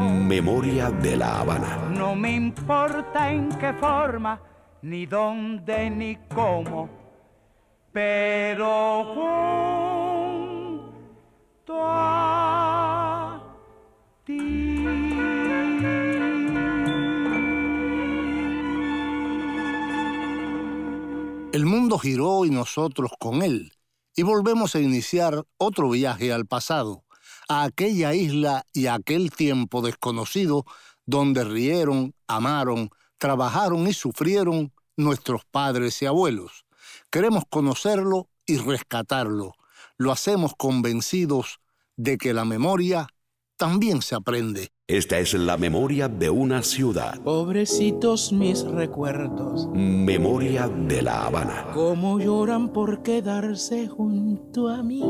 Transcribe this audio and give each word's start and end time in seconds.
Memoria 0.00 0.90
de 0.90 1.16
la 1.16 1.40
Habana. 1.40 1.88
No 1.90 2.14
me 2.14 2.32
importa 2.32 3.30
en 3.30 3.48
qué 3.58 3.72
forma, 3.74 4.40
ni 4.82 5.06
dónde, 5.06 5.90
ni 5.90 6.16
cómo. 6.34 6.88
Pero 7.92 9.04
junto 11.64 11.74
a 11.78 12.76
El 21.52 21.64
mundo 21.64 21.98
giró 21.98 22.44
y 22.44 22.50
nosotros 22.50 23.12
con 23.18 23.40
él, 23.40 23.72
y 24.14 24.22
volvemos 24.22 24.74
a 24.74 24.80
iniciar 24.80 25.44
otro 25.56 25.88
viaje 25.88 26.30
al 26.30 26.44
pasado, 26.44 27.05
a 27.48 27.64
aquella 27.64 28.14
isla 28.14 28.64
y 28.72 28.86
a 28.86 28.94
aquel 28.94 29.30
tiempo 29.30 29.82
desconocido 29.82 30.64
donde 31.04 31.44
rieron, 31.44 32.14
amaron, 32.26 32.90
trabajaron 33.18 33.86
y 33.86 33.92
sufrieron 33.92 34.72
nuestros 34.96 35.44
padres 35.44 36.00
y 36.02 36.06
abuelos. 36.06 36.64
Queremos 37.10 37.44
conocerlo 37.48 38.28
y 38.44 38.58
rescatarlo. 38.58 39.54
Lo 39.96 40.12
hacemos 40.12 40.52
convencidos 40.56 41.60
de 41.96 42.18
que 42.18 42.34
la 42.34 42.44
memoria 42.44 43.08
también 43.56 44.02
se 44.02 44.14
aprende. 44.14 44.70
Esta 44.88 45.18
es 45.18 45.34
la 45.34 45.56
memoria 45.56 46.08
de 46.08 46.30
una 46.30 46.62
ciudad. 46.62 47.20
Pobrecitos 47.22 48.32
mis 48.32 48.62
recuerdos. 48.62 49.68
Memoria 49.72 50.68
de 50.68 51.02
la 51.02 51.26
Habana. 51.26 51.68
Cómo 51.74 52.20
lloran 52.20 52.72
por 52.72 53.02
quedarse 53.02 53.88
junto 53.88 54.68
a 54.68 54.82
mí. 54.82 55.02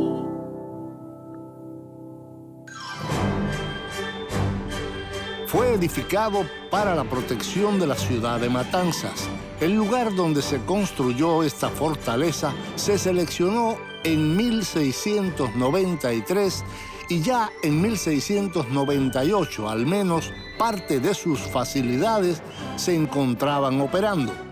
Fue 5.46 5.74
edificado 5.74 6.44
para 6.70 6.94
la 6.94 7.04
protección 7.04 7.78
de 7.78 7.86
la 7.86 7.94
ciudad 7.94 8.40
de 8.40 8.50
Matanzas. 8.50 9.28
El 9.60 9.74
lugar 9.74 10.14
donde 10.14 10.42
se 10.42 10.62
construyó 10.64 11.42
esta 11.42 11.70
fortaleza 11.70 12.52
se 12.74 12.98
seleccionó 12.98 13.78
en 14.04 14.36
1693 14.36 16.64
y 17.08 17.20
ya 17.20 17.50
en 17.62 17.80
1698 17.80 19.68
al 19.68 19.86
menos 19.86 20.32
parte 20.58 21.00
de 21.00 21.14
sus 21.14 21.40
facilidades 21.40 22.42
se 22.76 22.94
encontraban 22.94 23.80
operando. 23.80 24.45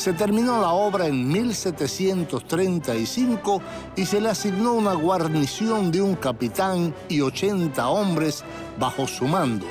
Se 0.00 0.12
terminó 0.14 0.62
la 0.62 0.72
obra 0.72 1.06
en 1.08 1.28
1735 1.28 3.60
y 3.96 4.06
se 4.06 4.18
le 4.18 4.30
asignó 4.30 4.72
una 4.72 4.94
guarnición 4.94 5.92
de 5.92 6.00
un 6.00 6.14
capitán 6.14 6.94
y 7.10 7.20
80 7.20 7.86
hombres 7.86 8.42
bajo 8.78 9.06
su 9.06 9.26
mando. 9.26 9.66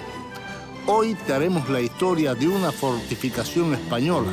Hoy 0.86 1.16
te 1.26 1.34
haremos 1.34 1.68
la 1.68 1.82
historia 1.82 2.36
de 2.36 2.48
una 2.48 2.72
fortificación 2.72 3.74
española, 3.74 4.30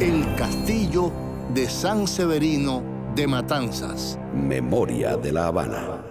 el 0.00 0.34
castillo 0.34 1.12
de 1.54 1.70
San 1.70 2.08
Severino 2.08 2.82
de 3.14 3.28
Matanzas. 3.28 4.18
Memoria 4.34 5.16
de 5.16 5.30
la 5.30 5.46
Habana. 5.46 6.07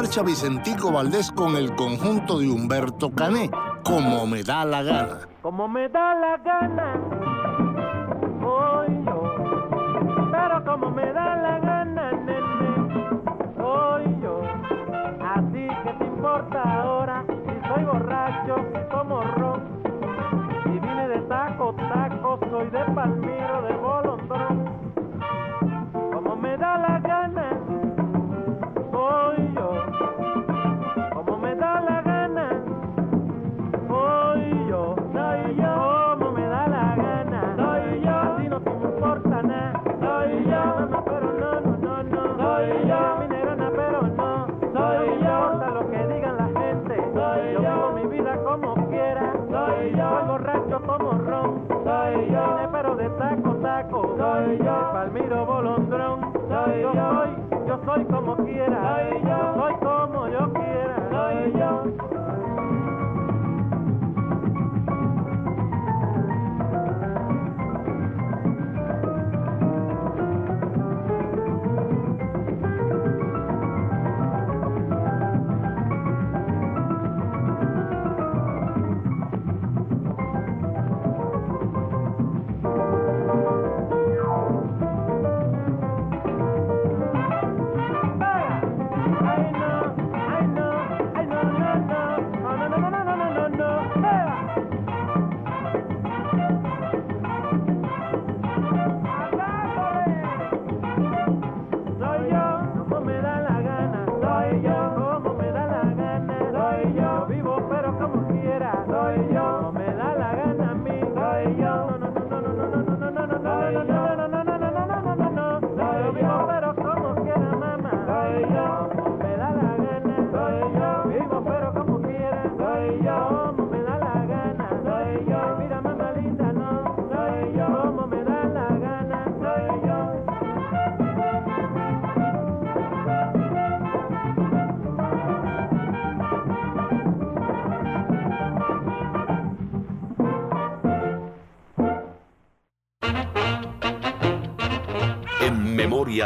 Marcha 0.00 0.22
Vicentico 0.22 0.90
Valdés 0.90 1.30
con 1.30 1.56
el 1.56 1.74
conjunto 1.74 2.38
de 2.38 2.48
Humberto 2.48 3.10
Cané, 3.10 3.50
como 3.84 4.26
me 4.26 4.42
da 4.42 4.64
la 4.64 4.82
gana. 4.82 5.18
Como 5.42 5.68
me 5.68 5.90
da 5.90 6.14
la 6.14 6.38
gana, 6.38 6.94
voy 8.40 8.88
yo. 9.04 9.22
Pero 10.32 10.64
como 10.64 10.90
me 10.90 11.12
da 11.12 11.36
la 11.36 11.58
gana, 11.58 12.12
nene, 12.12 12.38
soy 13.58 14.04
yo. 14.22 14.40
Así 15.34 15.68
que 15.84 15.92
te 15.98 16.04
importa 16.06 16.62
ahora 16.62 17.22
si 17.28 17.68
soy 17.68 17.84
borracho 17.84 18.56
como 18.90 19.20
ron. 19.20 19.60
Si 20.64 20.70
vine 20.70 21.08
de 21.08 21.18
taco, 21.28 21.74
taco, 21.76 22.40
soy 22.50 22.70
de 22.70 22.84
palmiro, 22.94 23.62
de 23.68 23.74
soy 57.94 58.04
como 58.04 58.36
quiera. 58.36 59.59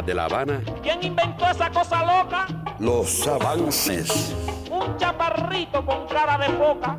De 0.06 0.14
la 0.14 0.24
Habana, 0.26 0.62
¿Quién 0.82 1.02
inventó 1.02 1.48
esa 1.48 1.70
cosa 1.70 2.04
loca? 2.04 2.46
los 2.78 3.26
avances. 3.26 4.34
Un 4.70 4.96
chaparrito 4.98 5.84
con 5.86 6.06
cara 6.06 6.36
de 6.38 6.46
foca. 6.56 6.98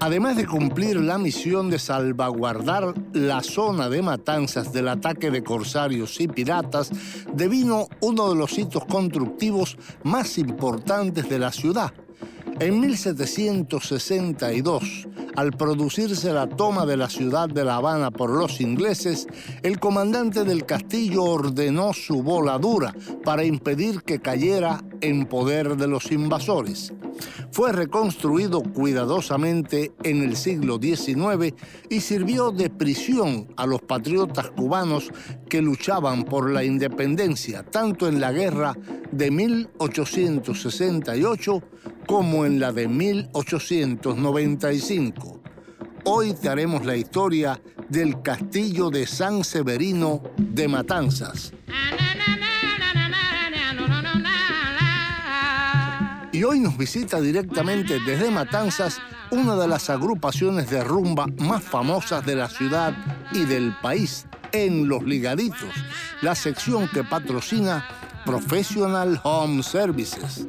Además 0.00 0.36
de 0.36 0.46
cumplir 0.46 1.00
la 1.00 1.16
misión 1.18 1.70
de 1.70 1.78
salvaguardar 1.78 2.92
la 3.12 3.42
zona 3.42 3.88
de 3.88 4.02
matanzas 4.02 4.72
del 4.72 4.88
ataque 4.88 5.30
de 5.30 5.42
corsarios 5.42 6.20
y 6.20 6.28
piratas, 6.28 6.90
devino 7.32 7.88
uno 8.00 8.28
de 8.28 8.34
los 8.36 8.58
hitos 8.58 8.84
constructivos 8.84 9.78
más 10.04 10.36
importantes 10.38 11.28
de 11.28 11.38
la 11.38 11.50
ciudad. 11.50 11.92
En 12.60 12.78
1762, 12.80 15.08
al 15.36 15.52
producirse 15.52 16.32
la 16.32 16.48
toma 16.48 16.86
de 16.86 16.96
la 16.96 17.08
ciudad 17.08 17.48
de 17.48 17.64
La 17.64 17.76
Habana 17.76 18.10
por 18.10 18.30
los 18.30 18.60
ingleses, 18.60 19.26
el 19.62 19.78
comandante 19.78 20.44
del 20.44 20.64
castillo 20.64 21.24
ordenó 21.24 21.92
su 21.92 22.22
voladura 22.22 22.94
para 23.24 23.44
impedir 23.44 24.02
que 24.02 24.18
cayera 24.18 24.82
en 25.00 25.26
poder 25.26 25.76
de 25.76 25.88
los 25.88 26.12
invasores. 26.12 26.92
Fue 27.50 27.72
reconstruido 27.72 28.62
cuidadosamente 28.62 29.92
en 30.02 30.22
el 30.22 30.36
siglo 30.36 30.78
XIX 30.80 31.54
y 31.88 32.00
sirvió 32.00 32.50
de 32.50 32.68
prisión 32.70 33.48
a 33.56 33.66
los 33.66 33.82
patriotas 33.82 34.50
cubanos 34.50 35.10
que 35.48 35.62
luchaban 35.62 36.24
por 36.24 36.50
la 36.50 36.64
independencia, 36.64 37.62
tanto 37.62 38.08
en 38.08 38.20
la 38.20 38.32
guerra 38.32 38.76
de 39.12 39.30
1868 39.30 41.62
como 42.06 42.44
en 42.44 42.58
la 42.60 42.72
de 42.72 42.88
1895. 42.88 45.40
Hoy 46.04 46.34
te 46.34 46.48
haremos 46.48 46.84
la 46.86 46.96
historia 46.96 47.60
del 47.88 48.22
castillo 48.22 48.90
de 48.90 49.06
San 49.06 49.42
Severino 49.42 50.22
de 50.36 50.68
Matanzas. 50.68 51.52
Y 56.36 56.44
hoy 56.44 56.60
nos 56.60 56.76
visita 56.76 57.18
directamente 57.18 57.98
desde 57.98 58.30
Matanzas 58.30 58.98
una 59.30 59.56
de 59.56 59.66
las 59.66 59.88
agrupaciones 59.88 60.68
de 60.68 60.84
rumba 60.84 61.26
más 61.38 61.64
famosas 61.64 62.26
de 62.26 62.36
la 62.36 62.50
ciudad 62.50 62.94
y 63.32 63.46
del 63.46 63.74
país, 63.80 64.26
en 64.52 64.86
Los 64.86 65.02
Ligaditos, 65.02 65.70
la 66.20 66.34
sección 66.34 66.88
que 66.88 67.04
patrocina 67.04 67.88
Professional 68.26 69.18
Home 69.24 69.62
Services 69.62 70.46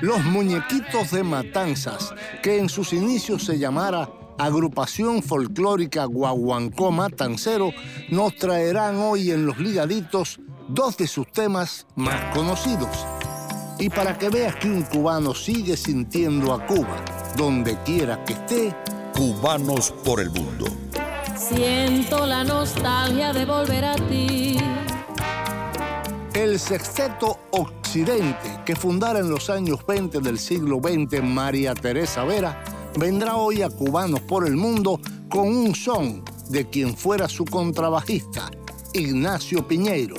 Los 0.00 0.24
muñequitos 0.24 1.10
de 1.10 1.24
matanzas, 1.24 2.14
que 2.42 2.58
en 2.58 2.68
sus 2.68 2.92
inicios 2.92 3.44
se 3.44 3.58
llamara 3.58 4.08
agrupación 4.38 5.22
folclórica 5.22 6.04
Guaguancó 6.04 6.90
Matancero, 6.90 7.70
nos 8.10 8.36
traerán 8.36 8.96
hoy 8.96 9.30
en 9.30 9.46
los 9.46 9.58
ligaditos 9.58 10.40
dos 10.68 10.96
de 10.96 11.06
sus 11.06 11.30
temas 11.32 11.86
más 11.96 12.34
conocidos. 12.34 13.06
Y 13.78 13.90
para 13.90 14.18
que 14.18 14.28
veas 14.28 14.56
que 14.56 14.68
un 14.68 14.82
cubano 14.82 15.34
sigue 15.34 15.76
sintiendo 15.76 16.52
a 16.52 16.66
Cuba, 16.66 17.04
donde 17.36 17.76
quiera 17.84 18.24
que 18.24 18.32
esté, 18.32 18.74
Cubanos 19.14 19.92
por 20.04 20.20
el 20.20 20.30
mundo. 20.30 20.66
Siento 21.36 22.26
la 22.26 22.44
nostalgia 22.44 23.32
de 23.32 23.44
volver 23.44 23.84
a 23.84 23.94
ti. 23.94 24.58
El 26.34 26.58
sexteto 26.58 27.38
Occidente, 27.50 28.60
que 28.64 28.76
fundara 28.76 29.18
en 29.18 29.30
los 29.30 29.50
años 29.50 29.84
20 29.86 30.20
del 30.20 30.38
siglo 30.38 30.80
XX 30.82 31.22
María 31.22 31.74
Teresa 31.74 32.24
Vera, 32.24 32.62
vendrá 32.98 33.36
hoy 33.36 33.62
a 33.62 33.70
Cubanos 33.70 34.20
por 34.22 34.46
el 34.46 34.56
Mundo 34.56 35.00
con 35.30 35.48
un 35.48 35.74
son 35.74 36.24
de 36.50 36.68
quien 36.68 36.96
fuera 36.96 37.28
su 37.28 37.44
contrabajista, 37.44 38.50
Ignacio 38.92 39.66
Piñeiro. 39.66 40.16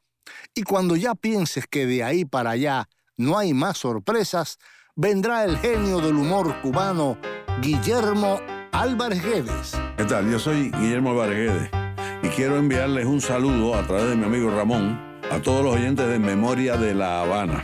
Y 0.55 0.63
cuando 0.63 0.95
ya 0.95 1.13
pienses 1.13 1.67
que 1.67 1.85
de 1.85 2.03
ahí 2.03 2.25
para 2.25 2.49
allá 2.49 2.89
no 3.17 3.37
hay 3.37 3.53
más 3.53 3.77
sorpresas, 3.77 4.57
vendrá 4.95 5.43
el 5.45 5.59
genio 5.59 5.99
del 5.99 6.15
humor 6.15 6.59
cubano, 6.63 7.19
Guillermo 7.61 8.39
Álvarez 8.71 9.23
Guedes. 9.23 9.77
¿Qué 9.95 10.05
tal? 10.05 10.27
Yo 10.27 10.39
soy 10.39 10.71
Guillermo 10.71 11.11
Álvarez 11.11 11.69
y 12.23 12.29
quiero 12.29 12.57
enviarles 12.57 13.05
un 13.05 13.21
saludo 13.21 13.75
a 13.75 13.85
través 13.85 14.09
de 14.09 14.15
mi 14.15 14.23
amigo 14.23 14.49
Ramón 14.49 14.99
a 15.29 15.39
todos 15.39 15.63
los 15.63 15.75
oyentes 15.75 16.07
de 16.07 16.17
Memoria 16.17 16.77
de 16.77 16.95
La 16.95 17.21
Habana. 17.21 17.63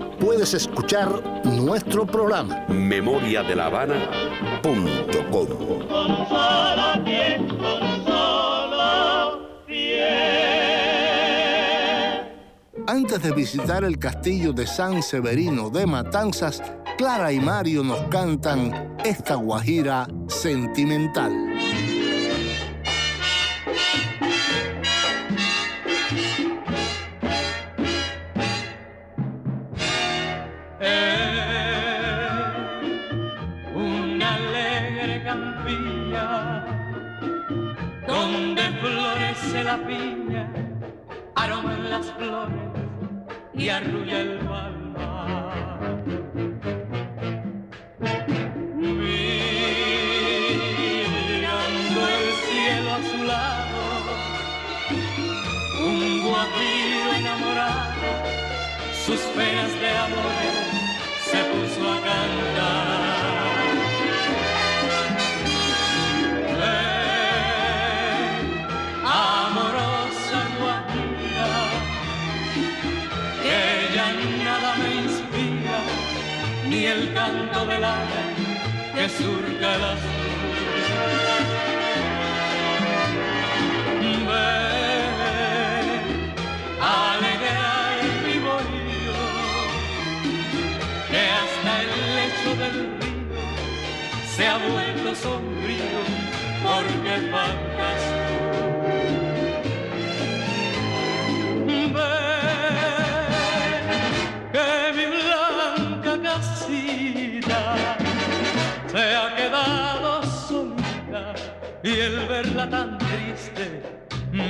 puedes 0.21 0.53
escuchar 0.53 1.43
nuestro 1.45 2.05
programa. 2.05 2.65
Memoria 2.69 3.41
de 3.41 3.55
la. 3.55 3.71
Antes 12.87 13.23
de 13.23 13.31
visitar 13.31 13.83
el 13.83 13.97
castillo 13.97 14.53
de 14.53 14.67
San 14.67 15.01
Severino 15.01 15.69
de 15.69 15.87
Matanzas, 15.87 16.61
Clara 16.97 17.31
y 17.31 17.39
Mario 17.39 17.83
nos 17.83 18.01
cantan 18.09 18.97
esta 19.03 19.35
guajira 19.35 20.07
sentimental. 20.27 21.50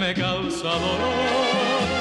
Me 0.02 0.16
causa 0.16 0.80
dolor. 0.80 2.01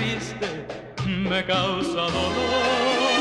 Triste 0.00 0.64
me 1.06 1.42
causa 1.42 2.10
dolor. 2.10 3.19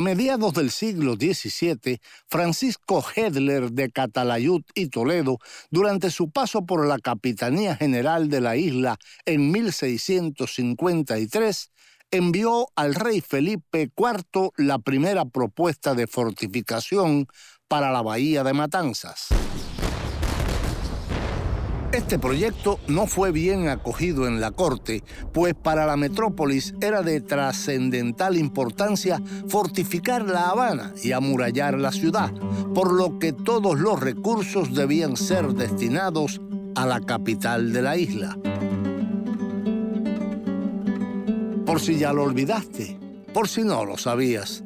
A 0.00 0.02
mediados 0.02 0.54
del 0.54 0.70
siglo 0.70 1.16
XVII, 1.16 2.00
Francisco 2.26 3.04
Hedler 3.14 3.70
de 3.70 3.90
Catalayud 3.90 4.62
y 4.74 4.86
Toledo, 4.86 5.36
durante 5.70 6.10
su 6.10 6.30
paso 6.30 6.64
por 6.64 6.86
la 6.86 6.98
Capitanía 6.98 7.76
General 7.76 8.30
de 8.30 8.40
la 8.40 8.56
isla 8.56 8.96
en 9.26 9.50
1653, 9.50 11.70
envió 12.12 12.68
al 12.76 12.94
rey 12.94 13.20
Felipe 13.20 13.92
IV 13.94 14.52
la 14.56 14.78
primera 14.78 15.26
propuesta 15.26 15.94
de 15.94 16.06
fortificación 16.06 17.26
para 17.68 17.92
la 17.92 18.00
bahía 18.00 18.42
de 18.42 18.54
Matanzas. 18.54 19.28
Este 21.92 22.20
proyecto 22.20 22.78
no 22.86 23.08
fue 23.08 23.32
bien 23.32 23.68
acogido 23.68 24.28
en 24.28 24.40
la 24.40 24.52
corte, 24.52 25.02
pues 25.32 25.54
para 25.54 25.86
la 25.86 25.96
metrópolis 25.96 26.72
era 26.80 27.02
de 27.02 27.20
trascendental 27.20 28.36
importancia 28.36 29.20
fortificar 29.48 30.24
La 30.24 30.50
Habana 30.50 30.94
y 31.02 31.10
amurallar 31.10 31.76
la 31.76 31.90
ciudad, 31.90 32.32
por 32.74 32.92
lo 32.92 33.18
que 33.18 33.32
todos 33.32 33.80
los 33.80 33.98
recursos 33.98 34.72
debían 34.72 35.16
ser 35.16 35.48
destinados 35.54 36.40
a 36.76 36.86
la 36.86 37.00
capital 37.00 37.72
de 37.72 37.82
la 37.82 37.96
isla. 37.96 38.38
Por 41.66 41.80
si 41.80 41.98
ya 41.98 42.12
lo 42.12 42.22
olvidaste, 42.22 42.98
por 43.34 43.48
si 43.48 43.62
no 43.62 43.84
lo 43.84 43.98
sabías. 43.98 44.62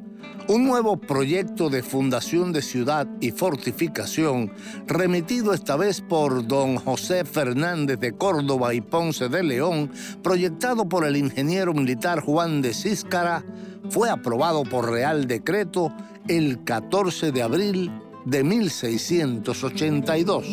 Un 0.47 0.67
nuevo 0.67 0.99
proyecto 0.99 1.71
de 1.71 1.83
fundación 1.83 2.53
de 2.53 2.61
ciudad 2.61 3.09
y 3.19 3.31
fortificación, 3.31 4.53
remitido 4.87 5.55
esta 5.55 5.75
vez 5.77 6.03
por 6.03 6.47
don 6.47 6.77
José 6.77 7.25
Fernández 7.25 7.99
de 7.99 8.13
Córdoba 8.13 8.75
y 8.75 8.83
Ponce 8.83 9.31
de 9.31 9.43
León, 9.43 9.91
proyectado 10.23 10.87
por 10.87 11.07
el 11.07 11.17
ingeniero 11.17 11.73
militar 11.73 12.21
Juan 12.21 12.61
de 12.61 12.75
Císcara, 12.75 13.43
fue 13.89 14.11
aprobado 14.11 14.65
por 14.65 14.91
Real 14.91 15.27
Decreto 15.27 15.91
el 16.29 16.63
14 16.63 17.33
de 17.33 17.43
abril 17.43 17.91
de 18.27 18.45
1682. 18.45 20.45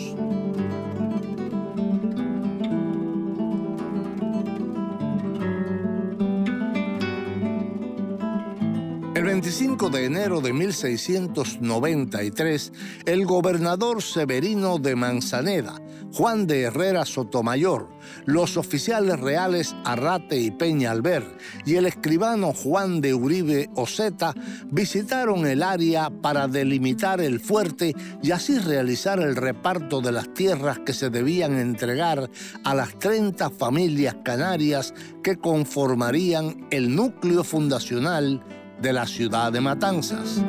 25 9.32 9.90
de 9.90 10.04
enero 10.04 10.42
de 10.42 10.52
1693, 10.52 12.74
el 13.06 13.26
gobernador 13.26 14.02
Severino 14.02 14.78
de 14.78 14.98
Manzaneda, 14.98 15.82
Juan 16.12 16.48
de 16.48 16.64
Herrera 16.64 17.06
Sotomayor, 17.06 17.88
los 18.26 18.58
oficiales 18.58 19.18
reales 19.18 19.74
Arrate 19.86 20.38
y 20.38 20.52
Peña 20.52 20.92
Alber 20.92 21.24
y 21.66 21.76
el 21.76 21.86
escribano 21.86 22.52
Juan 22.52 23.00
de 23.00 23.14
Uribe 23.14 23.70
Oceta 23.74 24.34
visitaron 24.66 25.48
el 25.48 25.64
área 25.64 26.10
para 26.10 26.50
delimitar 26.50 27.22
el 27.22 27.40
fuerte 27.40 27.96
y 28.22 28.32
así 28.32 28.60
realizar 28.60 29.22
el 29.22 29.38
reparto 29.38 30.02
de 30.02 30.12
las 30.12 30.34
tierras 30.34 30.80
que 30.80 30.92
se 30.92 31.10
debían 31.10 31.58
entregar 31.58 32.30
a 32.66 32.76
las 32.76 33.00
30 33.00 33.50
familias 33.50 34.18
canarias 34.26 34.94
que 35.24 35.38
conformarían 35.38 36.68
el 36.70 36.94
núcleo 36.94 37.46
fundacional 37.46 38.44
de 38.82 38.94
la 38.94 39.06
ciudad 39.06 39.52
de 39.52 39.62
Matanzas. 39.62 40.44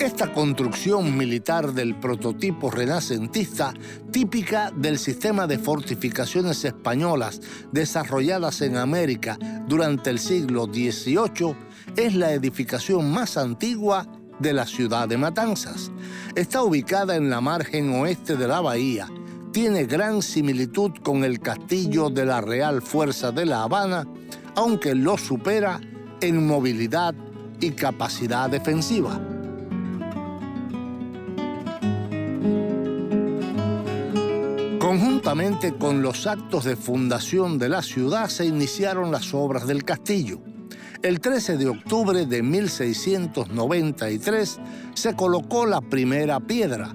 Esta 0.00 0.32
construcción 0.32 1.16
militar 1.16 1.72
del 1.72 1.94
prototipo 1.94 2.70
renacentista, 2.70 3.72
típica 4.10 4.72
del 4.72 4.98
sistema 4.98 5.46
de 5.46 5.58
fortificaciones 5.58 6.64
españolas 6.64 7.40
desarrolladas 7.70 8.60
en 8.62 8.76
América 8.76 9.38
durante 9.68 10.10
el 10.10 10.18
siglo 10.18 10.64
XVIII, 10.64 11.54
es 11.96 12.14
la 12.14 12.32
edificación 12.32 13.12
más 13.12 13.36
antigua 13.36 14.06
de 14.40 14.52
la 14.52 14.66
ciudad 14.66 15.08
de 15.08 15.18
Matanzas. 15.18 15.90
Está 16.34 16.62
ubicada 16.62 17.16
en 17.16 17.30
la 17.30 17.40
margen 17.40 17.92
oeste 17.92 18.36
de 18.36 18.48
la 18.48 18.60
bahía, 18.60 19.08
tiene 19.60 19.86
gran 19.86 20.22
similitud 20.22 20.92
con 21.02 21.24
el 21.24 21.40
castillo 21.40 22.10
de 22.10 22.24
la 22.24 22.40
Real 22.40 22.80
Fuerza 22.80 23.32
de 23.32 23.44
La 23.44 23.64
Habana, 23.64 24.06
aunque 24.54 24.94
lo 24.94 25.18
supera 25.18 25.80
en 26.20 26.46
movilidad 26.46 27.12
y 27.58 27.72
capacidad 27.72 28.48
defensiva. 28.48 29.20
Conjuntamente 34.78 35.74
con 35.74 36.02
los 36.02 36.28
actos 36.28 36.62
de 36.62 36.76
fundación 36.76 37.58
de 37.58 37.68
la 37.68 37.82
ciudad 37.82 38.28
se 38.28 38.46
iniciaron 38.46 39.10
las 39.10 39.34
obras 39.34 39.66
del 39.66 39.82
castillo. 39.82 40.38
El 41.02 41.18
13 41.18 41.56
de 41.56 41.66
octubre 41.66 42.26
de 42.26 42.44
1693 42.44 44.60
se 44.94 45.16
colocó 45.16 45.66
la 45.66 45.80
primera 45.80 46.38
piedra. 46.38 46.94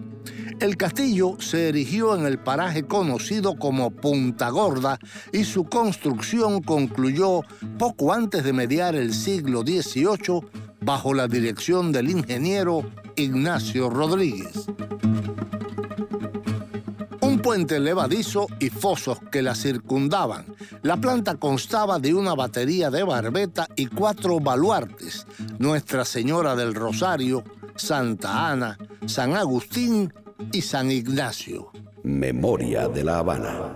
El 0.63 0.77
castillo 0.77 1.35
se 1.41 1.67
erigió 1.67 2.15
en 2.15 2.25
el 2.25 2.39
paraje 2.39 2.83
conocido 2.83 3.57
como 3.57 3.91
Punta 3.91 4.47
Gorda 4.47 4.97
y 5.33 5.43
su 5.43 5.65
construcción 5.65 6.61
concluyó 6.61 7.41
poco 7.77 8.13
antes 8.13 8.45
de 8.45 8.53
mediar 8.53 8.95
el 8.95 9.13
siglo 9.13 9.63
XVIII 9.63 10.39
bajo 10.79 11.13
la 11.13 11.27
dirección 11.27 11.91
del 11.91 12.09
ingeniero 12.09 12.89
Ignacio 13.17 13.89
Rodríguez. 13.89 14.67
Un 17.19 17.39
puente 17.39 17.81
levadizo 17.81 18.47
y 18.61 18.69
fosos 18.69 19.19
que 19.33 19.41
la 19.41 19.55
circundaban. 19.55 20.45
La 20.81 20.95
planta 20.95 21.35
constaba 21.35 21.99
de 21.99 22.13
una 22.13 22.35
batería 22.35 22.89
de 22.89 23.03
barbeta 23.03 23.67
y 23.75 23.87
cuatro 23.87 24.39
baluartes, 24.39 25.27
Nuestra 25.59 26.05
Señora 26.05 26.55
del 26.55 26.73
Rosario, 26.73 27.43
Santa 27.75 28.49
Ana, 28.49 28.77
San 29.07 29.33
Agustín 29.33 30.13
y 30.51 30.61
San 30.61 30.91
Ignacio. 30.91 31.71
Memoria 32.03 32.87
de 32.87 33.03
la 33.03 33.19
Habana. 33.19 33.73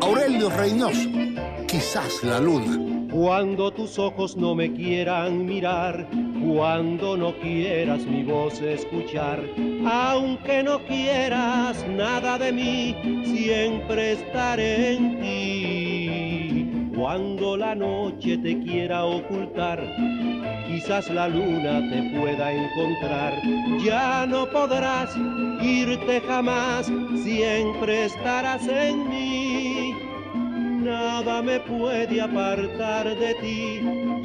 Aurelio 0.00 0.50
Reynoso, 0.50 1.08
quizás 1.66 2.22
la 2.24 2.40
luna. 2.40 3.08
Cuando 3.12 3.70
tus 3.70 3.98
ojos 3.98 4.36
no 4.36 4.54
me 4.54 4.72
quieran 4.72 5.44
mirar, 5.46 6.08
cuando 6.46 7.16
no 7.16 7.34
quieras 7.38 8.04
mi 8.06 8.22
voz 8.22 8.60
escuchar, 8.60 9.42
aunque 9.90 10.62
no 10.62 10.78
quieras 10.80 11.86
nada 11.88 12.38
de 12.38 12.52
mí, 12.52 12.96
siempre 13.24 14.12
estaré 14.12 14.94
en 14.94 15.20
ti. 15.20 16.94
Cuando 16.96 17.56
la 17.56 17.74
noche 17.74 18.38
te 18.38 18.58
quiera 18.60 19.04
ocultar, 19.04 19.82
quizás 20.66 21.10
la 21.10 21.28
luna 21.28 21.80
te 21.90 22.18
pueda 22.18 22.52
encontrar. 22.52 23.34
Ya 23.84 24.26
no 24.26 24.46
podrás 24.48 25.16
irte 25.62 26.20
jamás, 26.26 26.90
siempre 27.22 28.04
estarás 28.04 28.66
en 28.68 29.08
mí. 29.08 29.43
Nada 30.94 31.42
me 31.42 31.58
puede 31.58 32.20
apartar 32.20 33.18
de 33.18 33.34
ti, 33.42 33.80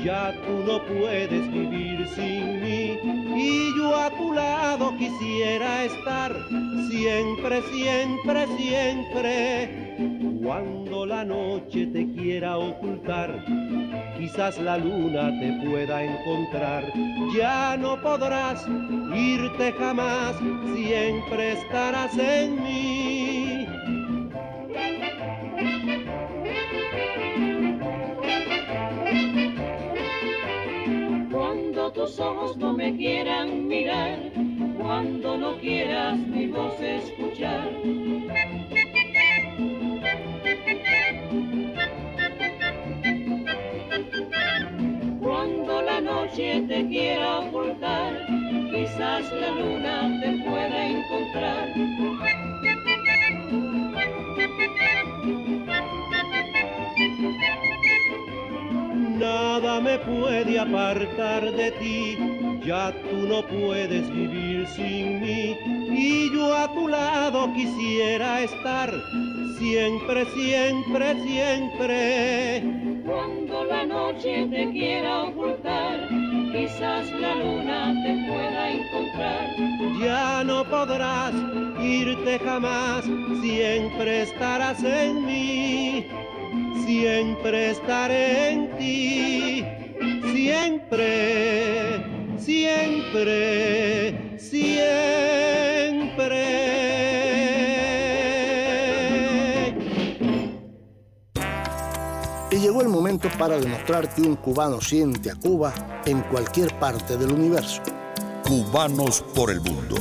ya 0.05 0.31
tú 0.45 0.53
no 0.67 0.85
puedes 0.85 1.51
vivir 1.51 2.07
sin 2.09 2.61
mí. 2.61 2.99
Y 3.35 3.75
yo 3.75 3.95
a 3.95 4.11
tu 4.11 4.33
lado 4.33 4.95
quisiera 4.95 5.85
estar, 5.85 6.31
siempre, 6.91 7.63
siempre, 7.73 8.45
siempre. 8.55 10.39
Cuando 10.43 11.07
la 11.07 11.25
noche 11.25 11.87
te 11.87 12.05
quiera 12.13 12.55
ocultar, 12.59 13.43
quizás 14.19 14.59
la 14.59 14.77
luna 14.77 15.31
te 15.39 15.51
pueda 15.65 16.03
encontrar. 16.03 16.83
Ya 17.35 17.77
no 17.77 17.99
podrás 17.99 18.63
irte 19.15 19.73
jamás, 19.73 20.35
siempre 20.75 21.53
estarás 21.53 22.15
en 22.15 22.63
mí. 22.63 22.88
Tus 31.99 32.17
ojos 32.17 32.55
no 32.55 32.71
me 32.71 32.95
quieran 32.95 33.67
mirar, 33.67 34.17
cuando 34.77 35.37
no 35.37 35.57
quieras 35.57 36.17
mi 36.17 36.47
voz 36.47 36.79
escuchar. 36.79 37.69
Cuando 45.19 45.81
la 45.81 45.99
noche 45.99 46.63
te 46.69 46.87
quiera 46.87 47.39
ocultar, 47.39 48.25
quizás 48.71 49.33
la 49.33 49.51
luna 49.51 50.21
te 50.21 50.31
pueda 50.49 50.87
encontrar. 50.87 51.67
Nada 59.19 59.81
me 59.81 59.99
puede 59.99 60.57
apartar 60.57 61.51
de 61.51 61.71
ti, 61.71 62.17
ya 62.65 62.93
tú 63.09 63.27
no 63.27 63.45
puedes 63.45 64.09
vivir 64.09 64.65
sin 64.67 65.19
mí. 65.19 65.57
Y 65.91 66.33
yo 66.33 66.55
a 66.55 66.71
tu 66.73 66.87
lado 66.87 67.53
quisiera 67.53 68.41
estar, 68.43 68.89
siempre, 69.57 70.25
siempre, 70.27 71.21
siempre. 71.21 72.63
Cuando 73.05 73.65
la 73.65 73.85
noche 73.85 74.47
te 74.49 74.71
quiera 74.71 75.23
ocultar, 75.23 76.07
quizás 76.53 77.11
la 77.19 77.35
luna 77.35 77.93
te 78.01 78.31
pueda 78.31 78.71
encontrar. 78.71 79.99
Ya 79.99 80.43
no 80.45 80.63
podrás 80.63 81.33
irte 81.81 82.39
jamás, 82.39 83.03
siempre 83.41 84.21
estarás 84.21 84.81
en 84.81 85.25
mí. 85.25 86.05
Siempre 86.85 87.71
estaré 87.71 88.51
en 88.51 88.77
ti, 88.77 89.65
siempre, 90.33 92.05
siempre, 92.37 94.39
siempre. 94.39 95.29
Y 102.51 102.57
llegó 102.57 102.81
el 102.81 102.89
momento 102.89 103.29
para 103.37 103.57
demostrar 103.57 104.13
que 104.13 104.21
un 104.21 104.35
cubano 104.35 104.81
siente 104.81 105.29
a 105.29 105.35
Cuba 105.35 106.01
en 106.05 106.21
cualquier 106.21 106.77
parte 106.79 107.15
del 107.15 107.31
universo. 107.31 107.81
Cubanos 108.43 109.23
por 109.35 109.51
el 109.51 109.61
mundo. 109.61 109.97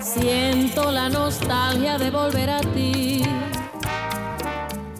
Siento 0.00 0.90
la 0.90 1.08
nostalgia 1.08 1.98
de 1.98 2.10
volver 2.10 2.48
a 2.48 2.60
ti. 2.60 3.23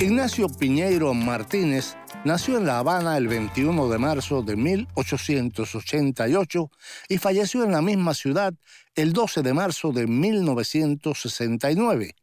Ignacio 0.04 0.48
Piñeiro 0.50 1.14
Martínez 1.14 1.96
nació 2.26 2.58
en 2.58 2.66
La 2.66 2.78
Habana 2.78 3.16
el 3.16 3.26
21 3.26 3.88
de 3.88 3.96
marzo 3.96 4.42
de 4.42 4.54
1888 4.54 6.70
y 7.08 7.16
falleció 7.16 7.64
en 7.64 7.72
la 7.72 7.80
misma 7.80 8.12
ciudad 8.12 8.52
el 8.96 9.14
12 9.14 9.40
de 9.40 9.54
marzo 9.54 9.92
de 9.92 10.06
1969. 10.06 12.14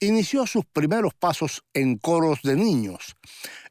Inició 0.00 0.46
sus 0.46 0.66
primeros 0.66 1.14
pasos 1.14 1.64
en 1.72 1.96
coros 1.96 2.42
de 2.42 2.56
niños. 2.56 3.16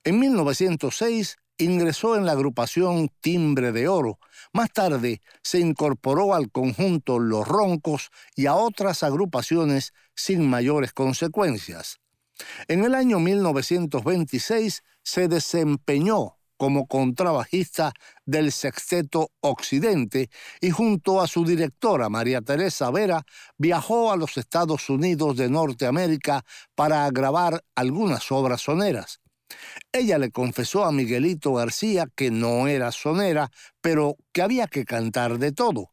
En 0.04 0.18
1906 0.18 1.38
ingresó 1.60 2.16
en 2.16 2.26
la 2.26 2.32
agrupación 2.32 3.12
Timbre 3.22 3.72
de 3.72 3.88
Oro. 3.88 4.18
Más 4.52 4.72
tarde 4.72 5.22
se 5.44 5.60
incorporó 5.60 6.34
al 6.34 6.50
conjunto 6.50 7.20
Los 7.20 7.48
Roncos 7.48 8.10
y 8.36 8.48
a 8.48 8.56
otras 8.56 9.04
agrupaciones 9.04 9.94
sin 10.16 10.50
mayores 10.50 10.92
consecuencias. 10.92 12.00
En 12.68 12.84
el 12.84 12.96
año 12.96 13.20
1926 13.20 14.84
se 15.04 15.28
desempeñó 15.28 16.38
como 16.58 16.88
contrabajista 16.88 17.94
del 18.26 18.52
Sexteto 18.52 19.32
Occidente 19.42 20.30
y 20.62 20.72
junto 20.72 21.22
a 21.22 21.28
su 21.28 21.44
directora 21.46 22.10
María 22.10 22.42
Teresa 22.42 22.90
Vera 22.90 23.26
viajó 23.58 24.12
a 24.12 24.18
los 24.18 24.38
Estados 24.38 24.90
Unidos 24.90 25.36
de 25.36 25.50
Norteamérica 25.50 26.46
para 26.76 27.10
grabar 27.12 27.64
algunas 27.76 28.32
obras 28.32 28.62
soneras. 28.62 29.20
Ella 29.92 30.18
le 30.18 30.32
confesó 30.32 30.86
a 30.86 30.92
Miguelito 30.92 31.54
García 31.54 32.08
que 32.16 32.32
no 32.32 32.68
era 32.68 32.92
sonera, 32.92 33.52
pero 33.82 34.16
que 34.32 34.42
había 34.42 34.68
que 34.68 34.86
cantar 34.86 35.40
de 35.40 35.52
todo. 35.52 35.93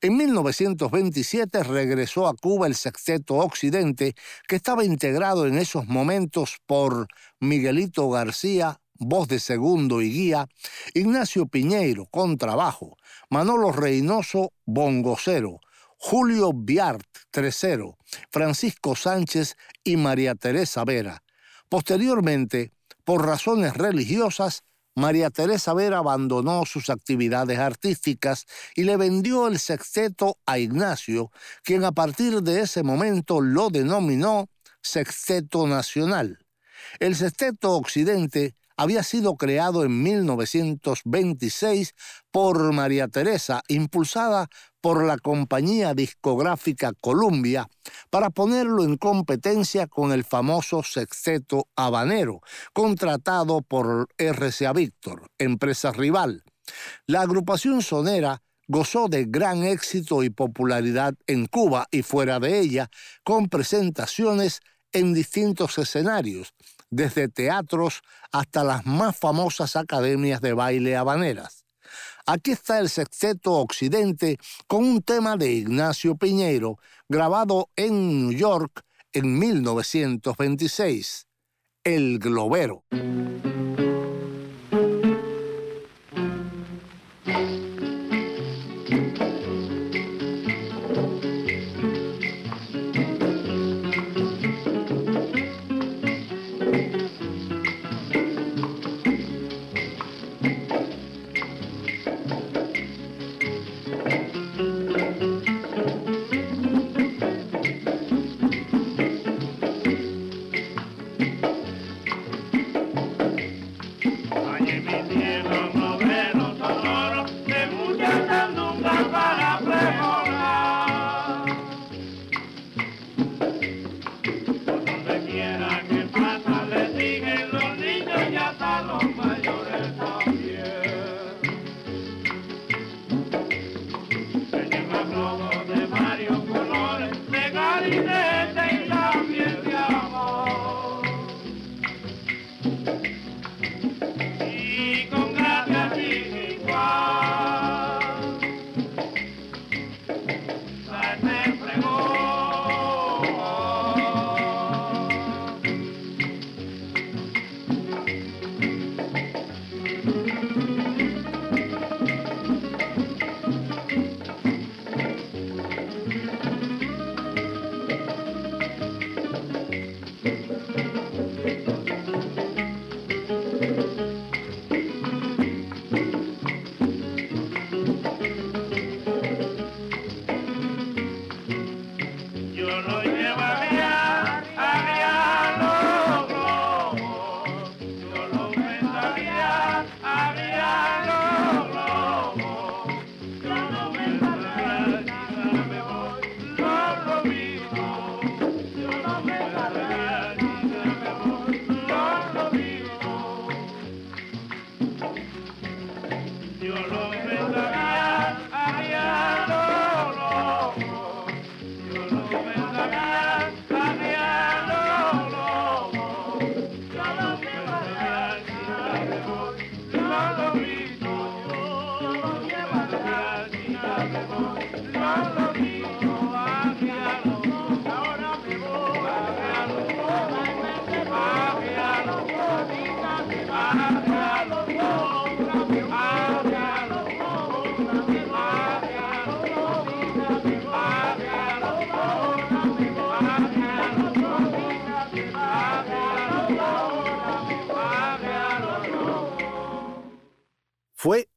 En 0.00 0.16
1927 0.16 1.62
regresó 1.62 2.26
a 2.26 2.34
Cuba 2.34 2.66
el 2.66 2.74
Sexteto 2.74 3.36
Occidente, 3.36 4.14
que 4.48 4.56
estaba 4.56 4.84
integrado 4.84 5.46
en 5.46 5.58
esos 5.58 5.86
momentos 5.86 6.56
por 6.66 7.06
Miguelito 7.40 8.08
García, 8.10 8.80
voz 8.94 9.28
de 9.28 9.40
segundo 9.40 10.02
y 10.02 10.12
guía, 10.12 10.46
Ignacio 10.94 11.46
Piñeiro, 11.46 12.06
contrabajo, 12.06 12.96
Manolo 13.30 13.72
Reynoso, 13.72 14.52
bongocero, 14.64 15.60
Julio 15.96 16.52
Biart, 16.52 17.06
tresero, 17.30 17.96
Francisco 18.30 18.96
Sánchez 18.96 19.56
y 19.84 19.96
María 19.96 20.34
Teresa 20.34 20.84
Vera. 20.84 21.22
Posteriormente, 21.68 22.72
por 23.04 23.24
razones 23.26 23.74
religiosas, 23.74 24.64
María 24.94 25.30
Teresa 25.30 25.72
Vera 25.72 25.98
abandonó 25.98 26.66
sus 26.66 26.90
actividades 26.90 27.58
artísticas 27.58 28.46
y 28.74 28.84
le 28.84 28.96
vendió 28.96 29.48
el 29.48 29.58
sexteto 29.58 30.38
a 30.44 30.58
Ignacio, 30.58 31.30
quien 31.64 31.84
a 31.84 31.92
partir 31.92 32.42
de 32.42 32.60
ese 32.60 32.82
momento 32.82 33.40
lo 33.40 33.70
denominó 33.70 34.48
Sexteto 34.82 35.66
Nacional. 35.66 36.38
El 36.98 37.16
Sexteto 37.16 37.72
Occidente 37.72 38.54
había 38.76 39.02
sido 39.02 39.36
creado 39.36 39.84
en 39.84 40.02
1926 40.02 41.94
por 42.30 42.72
María 42.72 43.08
Teresa, 43.08 43.62
impulsada 43.68 44.48
por 44.80 45.04
la 45.04 45.16
compañía 45.16 45.94
discográfica 45.94 46.92
Columbia, 47.00 47.68
para 48.10 48.30
ponerlo 48.30 48.84
en 48.84 48.96
competencia 48.96 49.86
con 49.86 50.12
el 50.12 50.24
famoso 50.24 50.82
sexteto 50.82 51.68
habanero, 51.76 52.40
contratado 52.72 53.62
por 53.62 54.08
RCA 54.18 54.72
Víctor, 54.72 55.28
empresa 55.38 55.92
rival. 55.92 56.42
La 57.06 57.22
agrupación 57.22 57.82
sonera 57.82 58.42
gozó 58.68 59.08
de 59.08 59.26
gran 59.28 59.64
éxito 59.64 60.22
y 60.22 60.30
popularidad 60.30 61.14
en 61.26 61.46
Cuba 61.46 61.86
y 61.90 62.02
fuera 62.02 62.40
de 62.40 62.58
ella, 62.58 62.90
con 63.22 63.48
presentaciones 63.48 64.60
en 64.92 65.14
distintos 65.14 65.78
escenarios, 65.78 66.54
desde 66.92 67.26
teatros 67.28 68.02
hasta 68.30 68.62
las 68.62 68.86
más 68.86 69.16
famosas 69.16 69.74
academias 69.76 70.40
de 70.42 70.52
baile 70.52 70.94
habaneras. 70.94 71.64
Aquí 72.26 72.52
está 72.52 72.78
el 72.78 72.88
sexteto 72.88 73.54
Occidente 73.54 74.38
con 74.68 74.84
un 74.84 75.02
tema 75.02 75.36
de 75.36 75.50
Ignacio 75.50 76.14
Piñeiro, 76.16 76.78
grabado 77.08 77.70
en 77.74 78.28
New 78.28 78.38
York 78.38 78.82
en 79.12 79.38
1926, 79.38 81.26
El 81.82 82.18
Globero. 82.18 82.84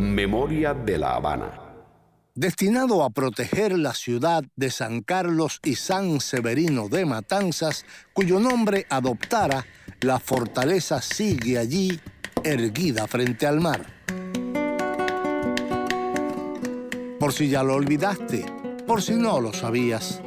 Memoria 0.00 0.72
de 0.72 0.96
La 0.96 1.14
Habana. 1.14 1.60
Destinado 2.34 3.04
a 3.04 3.10
proteger 3.10 3.78
la 3.78 3.92
ciudad 3.92 4.42
de 4.56 4.70
San 4.70 5.02
Carlos 5.02 5.60
y 5.62 5.74
San 5.74 6.20
Severino 6.20 6.88
de 6.88 7.04
Matanzas, 7.04 7.84
cuyo 8.14 8.40
nombre 8.40 8.86
adoptara, 8.88 9.66
la 10.00 10.18
fortaleza 10.18 11.02
sigue 11.02 11.58
allí, 11.58 12.00
erguida 12.42 13.06
frente 13.08 13.46
al 13.46 13.60
mar. 13.60 13.84
Por 17.18 17.34
si 17.34 17.50
ya 17.50 17.62
lo 17.62 17.74
olvidaste, 17.74 18.46
por 18.86 19.02
si 19.02 19.12
no 19.16 19.38
lo 19.38 19.52
sabías. 19.52 20.22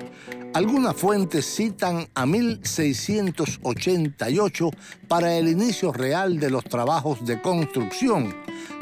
Algunas 0.54 0.96
fuentes 0.96 1.46
citan 1.48 2.08
a 2.14 2.28
1688 2.28 4.70
para 5.08 5.36
el 5.36 5.48
inicio 5.48 5.92
real 5.92 6.40
de 6.40 6.52
los 6.52 6.64
trabajos 6.64 7.26
de 7.26 7.42
construcción, 7.42 8.36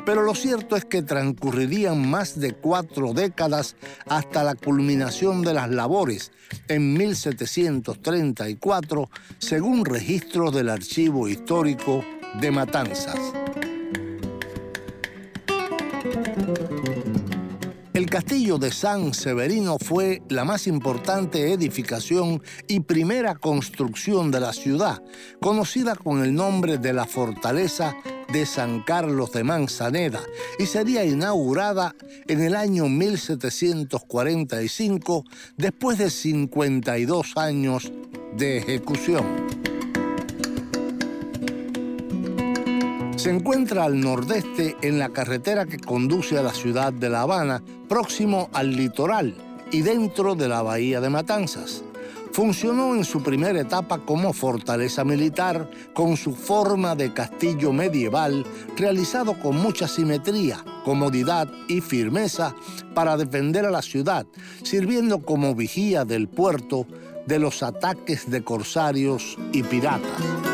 pero 0.06 0.24
lo 0.24 0.36
cierto 0.36 0.76
es 0.76 0.84
que 0.84 1.02
transcurrirían 1.02 2.10
más 2.10 2.38
de 2.38 2.52
cuatro 2.52 3.14
décadas 3.14 3.78
hasta 4.06 4.44
la 4.44 4.56
culminación 4.56 5.44
de 5.44 5.54
las 5.54 5.70
labores 5.70 6.34
en 6.68 6.94
1734, 6.94 9.10
según 9.38 9.86
registros 9.86 10.54
del 10.54 10.68
Archivo 10.68 11.30
Histórico 11.30 12.04
de 12.42 12.52
Matanzas. 12.52 13.16
Castillo 18.12 18.58
de 18.58 18.72
San 18.74 19.14
Severino 19.14 19.78
fue 19.80 20.22
la 20.28 20.44
más 20.44 20.68
importante 20.68 21.54
edificación 21.54 22.44
y 22.68 22.82
primera 22.82 23.36
construcción 23.36 24.32
de 24.32 24.42
la 24.42 24.52
ciudad, 24.52 25.02
conocida 25.42 25.96
con 25.96 26.22
el 26.22 26.36
nombre 26.36 26.78
de 26.78 26.92
la 26.92 27.06
fortaleza 27.06 27.96
de 28.34 28.46
San 28.46 28.82
Carlos 28.82 29.32
de 29.32 29.46
Manzaneda 29.46 30.20
y 30.60 30.66
sería 30.66 31.06
inaugurada 31.06 31.96
en 32.28 32.42
el 32.42 32.58
año 32.58 32.90
1745 32.90 35.24
después 35.56 35.98
de 35.98 36.10
52 36.10 37.38
años 37.38 37.94
de 38.36 38.58
ejecución. 38.58 39.71
Se 43.22 43.30
encuentra 43.30 43.84
al 43.84 44.02
nordeste 44.02 44.76
en 44.82 44.98
la 44.98 45.10
carretera 45.10 45.68
que 45.68 45.78
conduce 45.78 46.40
a 46.40 46.42
la 46.42 46.56
ciudad 46.56 46.92
de 46.92 47.08
La 47.08 47.22
Habana, 47.22 47.62
próximo 47.88 48.50
al 48.52 48.76
litoral 48.76 49.36
y 49.72 49.84
dentro 49.84 50.34
de 50.34 50.50
la 50.50 50.64
bahía 50.64 51.00
de 51.00 51.12
Matanzas. 51.12 51.84
Funcionó 52.32 52.96
en 52.96 53.06
su 53.06 53.22
primera 53.22 53.62
etapa 53.62 54.00
como 54.00 54.34
fortaleza 54.34 55.04
militar 55.04 55.70
con 55.94 56.18
su 56.18 56.34
forma 56.34 56.96
de 56.96 57.14
castillo 57.14 57.72
medieval 57.72 58.44
realizado 58.76 59.40
con 59.40 59.56
mucha 59.56 59.88
simetría, 59.88 60.58
comodidad 60.84 61.48
y 61.68 61.80
firmeza 61.80 62.56
para 62.96 63.18
defender 63.18 63.68
a 63.68 63.70
la 63.70 63.84
ciudad, 63.84 64.26
sirviendo 64.64 65.20
como 65.20 65.54
vigía 65.54 66.06
del 66.06 66.28
puerto 66.28 66.88
de 67.28 67.38
los 67.38 67.62
ataques 67.62 68.32
de 68.32 68.44
corsarios 68.44 69.38
y 69.52 69.62
piratas. 69.62 70.51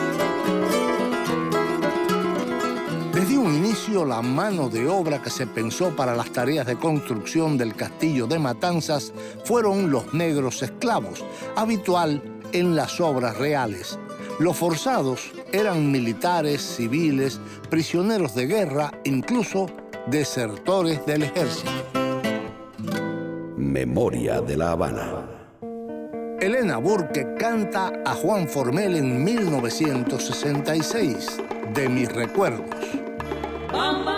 Desde 3.18 3.36
un 3.36 3.52
inicio, 3.52 4.06
la 4.06 4.22
mano 4.22 4.70
de 4.70 4.88
obra 4.88 5.20
que 5.20 5.32
se 5.32 5.48
pensó 5.48 5.96
para 5.96 6.16
las 6.16 6.32
tareas 6.32 6.68
de 6.68 6.76
construcción 6.76 7.58
del 7.58 7.76
castillo 7.76 8.28
de 8.28 8.38
Matanzas 8.38 9.12
fueron 9.44 9.90
los 9.90 10.14
negros 10.14 10.62
esclavos, 10.62 11.26
habitual 11.56 12.22
en 12.52 12.76
las 12.76 13.02
obras 13.02 13.36
reales. 13.40 13.98
Los 14.38 14.58
forzados 14.58 15.32
eran 15.52 15.92
militares, 15.92 16.62
civiles, 16.62 17.40
prisioneros 17.72 18.36
de 18.36 18.46
guerra, 18.46 18.92
incluso 19.04 19.66
desertores 20.06 21.04
del 21.08 21.24
ejército. 21.24 21.72
Memoria 23.58 24.42
de 24.42 24.58
la 24.58 24.74
Habana. 24.74 25.26
Elena 26.40 26.78
Burke 26.78 27.34
canta 27.40 27.92
a 28.06 28.14
Juan 28.14 28.48
Formel 28.48 28.96
en 28.96 29.24
1966, 29.24 31.42
de 31.74 31.90
mis 31.90 32.14
recuerdos. 32.14 33.07
Que 33.70 34.17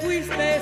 fuiste 0.00 0.60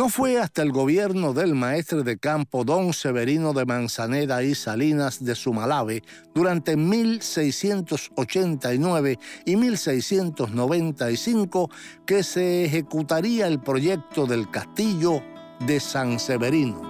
No 0.00 0.08
fue 0.08 0.40
hasta 0.40 0.62
el 0.62 0.72
gobierno 0.72 1.34
del 1.34 1.54
maestre 1.54 2.02
de 2.04 2.16
campo 2.16 2.64
don 2.64 2.94
Severino 2.94 3.52
de 3.52 3.66
Manzaneda 3.66 4.42
y 4.42 4.54
Salinas 4.54 5.22
de 5.22 5.34
Sumalave 5.34 6.02
durante 6.34 6.74
1689 6.74 9.18
y 9.44 9.56
1695 9.56 11.70
que 12.06 12.22
se 12.22 12.64
ejecutaría 12.64 13.46
el 13.46 13.60
proyecto 13.60 14.24
del 14.24 14.50
castillo 14.50 15.22
de 15.66 15.78
San 15.80 16.18
Severino. 16.18 16.80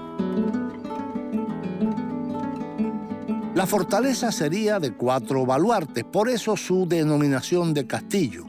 La 3.56 3.66
fortaleza 3.66 4.30
sería 4.30 4.78
de 4.78 4.92
cuatro 4.92 5.44
baluartes, 5.44 6.04
por 6.04 6.28
eso 6.28 6.56
su 6.56 6.86
denominación 6.86 7.74
de 7.74 7.88
castillo. 7.88 8.44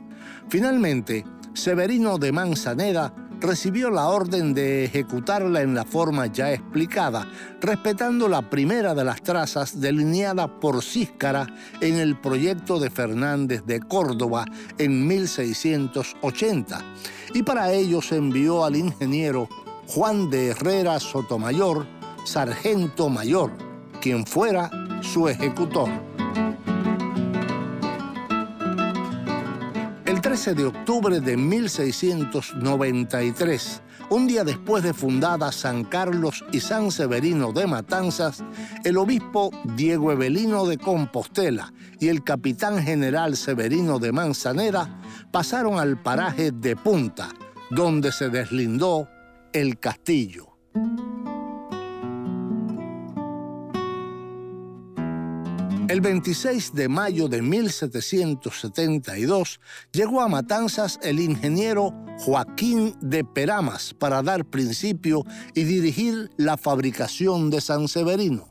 Finalmente, 0.50 1.26
Severino 1.56 2.19
de 2.19 2.32
Manzaneda 2.32 3.12
recibió 3.42 3.90
la 3.90 4.08
orden 4.08 4.54
de 4.54 4.86
ejecutarla 4.86 5.62
en 5.62 5.74
la 5.74 5.84
forma 5.84 6.28
ya 6.28 6.54
explicada, 6.54 7.28
respetando 7.60 8.30
la 8.30 8.50
primera 8.50 8.94
de 8.94 9.04
las 9.04 9.22
trazas 9.22 9.82
delineada 9.82 10.60
por 10.60 10.84
Císcara 10.84 11.48
en 11.82 11.96
el 11.98 12.20
proyecto 12.20 12.80
de 12.80 12.90
Fernández 12.90 13.64
de 13.66 13.80
Córdoba 13.80 14.46
en 14.78 15.08
1680. 15.08 16.82
Y 17.34 17.44
para 17.44 17.72
ello 17.72 18.02
se 18.02 18.18
envió 18.18 18.64
al 18.64 18.76
ingeniero 18.76 19.50
Juan 19.88 20.30
de 20.30 20.50
Herrera 20.50 21.00
Sotomayor, 21.00 21.88
sargento 22.24 23.10
mayor, 23.10 23.52
quien 24.00 24.26
fuera 24.26 24.70
su 25.02 25.28
ejecutor. 25.28 25.90
13 30.32 30.56
de 30.56 30.63
octubre 30.63 31.20
de 31.20 31.36
1693, 31.36 33.82
un 34.12 34.28
día 34.28 34.46
después 34.46 34.82
de 34.82 34.94
fundada 34.94 35.52
San 35.52 35.84
Carlos 35.84 36.46
y 36.54 36.62
San 36.62 36.89
Severino 36.89 37.52
de 37.52 37.67
Matanzas, 37.67 38.41
el 38.86 38.96
obispo 38.96 39.52
Diego 39.76 40.13
Evelino 40.13 40.65
de 40.65 40.78
Compostela 40.78 41.74
y 42.00 42.08
el 42.08 42.24
capitán 42.24 42.82
general 42.82 43.36
Severino 43.36 44.00
de 44.00 44.13
Manzanera 44.13 45.02
pasaron 45.34 45.80
al 45.80 46.02
paraje 46.02 46.54
de 46.54 46.78
Punta, 46.78 47.28
donde 47.70 48.13
se 48.13 48.30
deslindó 48.30 49.10
el 49.52 49.80
castillo. 49.80 50.56
El 55.92 56.00
26 56.00 56.74
de 56.74 56.88
mayo 56.88 57.28
de 57.28 57.42
1772 57.42 59.60
llegó 59.92 60.22
a 60.22 60.30
Matanzas 60.30 60.98
el 61.04 61.20
ingeniero 61.20 61.94
Joaquín 62.20 62.96
de 63.02 63.26
Peramas 63.26 63.94
para 63.94 64.24
dar 64.24 64.46
principio 64.46 65.26
y 65.54 65.66
dirigir 65.66 66.32
la 66.38 66.56
fabricación 66.56 67.50
de 67.50 67.60
San 67.60 67.90
Severino. 67.90 68.48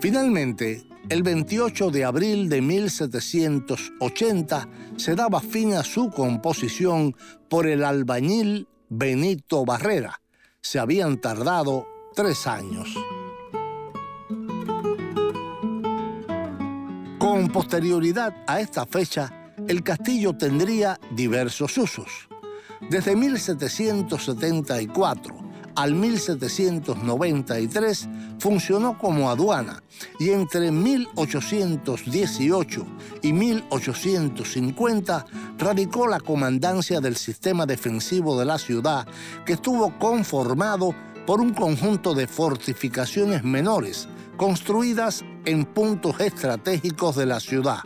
Finalmente, 0.00 0.86
el 1.10 1.22
28 1.22 1.90
de 1.90 2.06
abril 2.06 2.48
de 2.48 2.62
1780 2.62 4.68
se 4.96 5.14
daba 5.14 5.42
fin 5.42 5.74
a 5.74 5.84
su 5.84 6.08
composición 6.08 7.14
por 7.50 7.66
el 7.66 7.84
albañil 7.84 8.66
Benito 8.88 9.66
Barrera. 9.66 10.22
Se 10.62 10.78
habían 10.78 11.20
tardado 11.20 11.99
tres 12.22 12.46
años. 12.46 12.94
Con 17.18 17.48
posterioridad 17.48 18.44
a 18.46 18.60
esta 18.60 18.84
fecha, 18.84 19.54
el 19.66 19.82
castillo 19.82 20.34
tendría 20.34 21.00
diversos 21.12 21.78
usos. 21.78 22.28
Desde 22.90 23.16
1774 23.16 25.34
al 25.76 25.94
1793 25.94 28.08
funcionó 28.38 28.98
como 28.98 29.30
aduana 29.30 29.82
y 30.18 30.28
entre 30.28 30.70
1818 30.70 32.86
y 33.22 33.32
1850 33.32 35.24
radicó 35.56 36.06
la 36.06 36.20
comandancia 36.20 37.00
del 37.00 37.16
sistema 37.16 37.64
defensivo 37.64 38.38
de 38.38 38.44
la 38.44 38.58
ciudad 38.58 39.08
que 39.46 39.54
estuvo 39.54 39.98
conformado 39.98 40.94
por 41.26 41.40
un 41.40 41.54
conjunto 41.54 42.14
de 42.14 42.26
fortificaciones 42.26 43.44
menores 43.44 44.08
construidas 44.36 45.24
en 45.44 45.64
puntos 45.64 46.18
estratégicos 46.20 47.14
de 47.16 47.26
la 47.26 47.40
ciudad. 47.40 47.80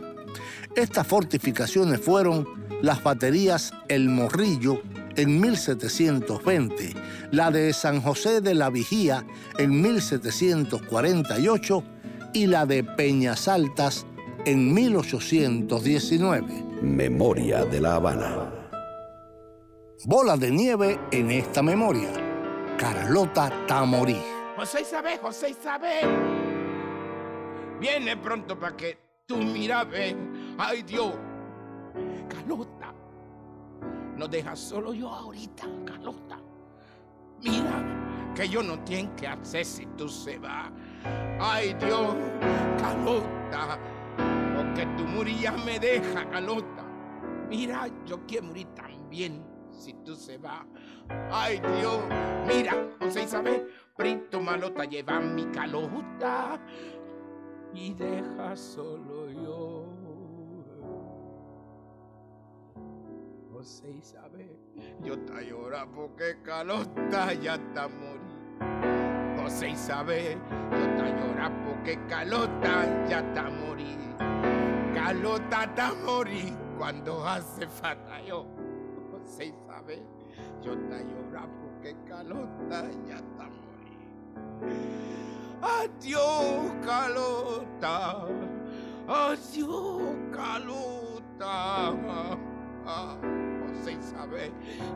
Estas 0.75 1.07
fortificaciones 1.07 2.01
fueron 2.01 2.47
las 2.81 3.03
baterías 3.03 3.73
El 3.87 4.09
Morrillo 4.09 4.81
en 5.15 5.39
1720, 5.39 6.93
la 7.31 7.51
de 7.51 7.71
San 7.73 8.01
José 8.01 8.41
de 8.41 8.55
la 8.55 8.69
Vigía 8.69 9.25
en 9.57 9.81
1748 9.81 11.83
y 12.33 12.47
la 12.47 12.65
de 12.65 12.83
Peñas 12.83 13.47
Altas 13.47 14.05
en 14.45 14.73
1819. 14.73 16.65
Memoria 16.81 17.63
de 17.65 17.81
la 17.81 17.95
Habana. 17.95 18.51
Bola 20.05 20.37
de 20.37 20.51
nieve 20.51 20.99
en 21.11 21.31
esta 21.31 21.63
memoria. 21.63 22.24
Carlota 22.77 23.49
Tamorí. 23.67 24.21
José 24.57 24.81
Isabel, 24.81 25.19
José 25.19 25.49
Isabel. 25.49 26.09
Viene 27.79 28.17
pronto 28.17 28.59
para 28.59 28.75
que 28.75 28.97
tú 29.25 29.37
mira. 29.37 29.87
Ay 30.57 30.83
Dios. 30.83 31.13
Carlota. 32.29 32.93
No 34.17 34.27
dejas 34.27 34.59
solo 34.59 34.93
yo 34.93 35.09
ahorita, 35.09 35.65
Carlota. 35.85 36.37
Mira, 37.43 38.33
que 38.33 38.47
yo 38.47 38.63
no 38.63 38.79
tengo 38.79 39.15
que 39.15 39.27
hacer 39.27 39.65
si 39.65 39.85
tú 39.97 40.07
se 40.09 40.37
va. 40.37 40.71
Ay 41.39 41.73
Dios, 41.75 42.15
Carlota. 42.79 43.79
Porque 44.55 44.85
tu 44.97 45.03
morías 45.03 45.63
me 45.65 45.79
deja, 45.79 46.29
Carlota. 46.29 46.83
Mira, 47.49 47.87
yo 48.05 48.25
quiero 48.25 48.47
morir 48.47 48.67
también 48.75 49.45
si 49.69 49.93
tú 50.05 50.15
se 50.15 50.37
va. 50.37 50.65
Ay 51.31 51.59
Dios, 51.59 52.01
mira, 52.47 52.73
José 52.99 53.23
Isabel, 53.23 53.67
Prito 53.95 54.41
Malota 54.41 54.85
lleva 54.85 55.19
mi 55.19 55.45
calota 55.45 56.59
y 57.73 57.93
deja 57.93 58.55
solo 58.55 59.31
yo. 59.31 59.85
José 63.51 63.89
Isabel, 63.89 64.59
yo 65.03 65.17
te 65.19 65.49
llora 65.49 65.87
porque 65.87 66.41
calota 66.43 67.33
ya 67.33 67.55
está 67.55 67.87
morir. 67.87 69.39
José 69.41 69.69
Isabel, 69.69 70.37
yo 70.71 71.03
te 71.03 71.11
llora 71.11 71.51
porque 71.65 71.99
calota 72.07 73.07
ya 73.07 73.19
está 73.19 73.49
morir. 73.49 73.97
Calota 74.93 75.63
está 75.63 75.93
morir 76.05 76.53
cuando 76.77 77.25
hace 77.25 77.67
falta 77.67 78.21
yo. 78.21 78.45
José 79.11 79.45
Isabel, 79.45 80.03
yo 80.65 80.75
te 80.89 81.03
llora 81.03 81.47
porque 81.61 81.95
calota 82.07 82.89
ya 83.07 83.17
está 83.17 83.43
morir. 83.43 83.99
Adiós, 85.61 86.71
calota. 86.83 88.25
Adiós, 89.07 90.01
calota. 90.31 91.87
José 93.61 93.91
Isabel, 93.91 94.51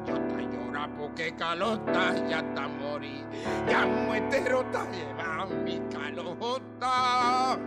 yo 0.07 0.15
te 0.15 0.41
llora 0.47 0.89
porque 0.97 1.35
calota 1.35 2.15
ya 2.27 2.39
está 2.39 2.67
morir. 2.67 3.23
Ya 3.67 3.85
muetero 3.85 4.65
te 4.71 4.79
lleva 4.97 5.45
mi 5.63 5.79
calota. 5.91 7.59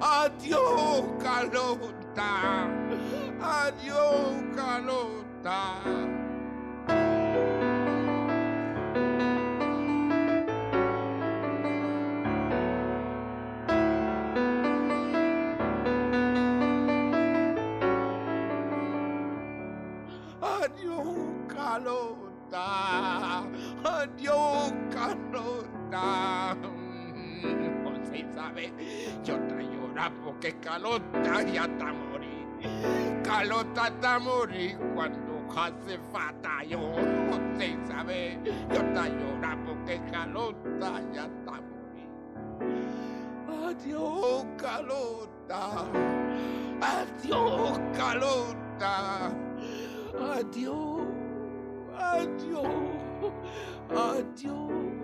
Adiós, 0.00 1.04
calota. 1.22 2.68
Adiós, 3.40 4.42
calota. 4.56 6.23
Llora 30.44 30.52
porque 30.52 30.60
calota 30.60 31.42
ya 31.42 31.64
está 31.64 31.92
morir. 31.92 33.22
Calota 33.22 33.86
está 33.88 34.18
morir 34.18 34.78
cuando 34.94 35.46
hace 35.56 35.98
falta 36.12 36.62
yo. 36.64 36.78
José 37.30 37.78
Isabel, 37.82 38.44
yo 38.44 38.80
te 38.92 39.10
llora 39.10 39.58
porque 39.64 40.00
calota 40.10 41.00
ya 41.12 41.24
está 41.24 41.52
morir. 41.52 42.08
Adiós, 43.66 44.44
calota. 44.58 45.86
Adiós, 46.80 47.80
calota. 47.96 49.32
Adiós, 50.20 51.06
adiós, 51.96 52.68
adiós. 53.90 55.03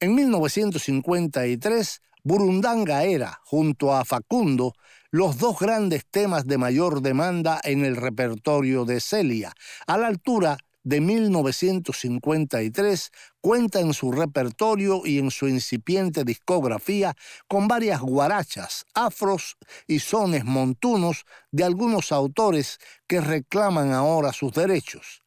En 0.00 0.14
1953, 0.14 2.00
Burundanga 2.24 3.04
era, 3.04 3.38
junto 3.44 3.92
a 3.92 4.06
Facundo, 4.06 4.72
los 5.10 5.36
dos 5.36 5.58
grandes 5.58 6.06
temas 6.10 6.46
de 6.46 6.56
mayor 6.56 7.02
demanda 7.02 7.60
en 7.62 7.84
el 7.84 7.96
repertorio 7.96 8.86
de 8.86 8.98
Celia, 8.98 9.52
a 9.86 9.98
la 9.98 10.06
altura 10.06 10.56
de 10.84 11.00
1953 11.00 13.10
cuenta 13.40 13.80
en 13.80 13.94
su 13.94 14.12
repertorio 14.12 15.02
y 15.04 15.18
en 15.18 15.30
su 15.30 15.48
incipiente 15.48 16.24
discografía 16.24 17.14
con 17.48 17.68
varias 17.68 18.00
guarachas, 18.00 18.84
afros 18.94 19.56
y 19.86 20.00
sones 20.00 20.44
montunos 20.44 21.24
de 21.50 21.64
algunos 21.64 22.12
autores 22.12 22.78
que 23.06 23.20
reclaman 23.20 23.92
ahora 23.92 24.32
sus 24.32 24.52
derechos. 24.52 25.22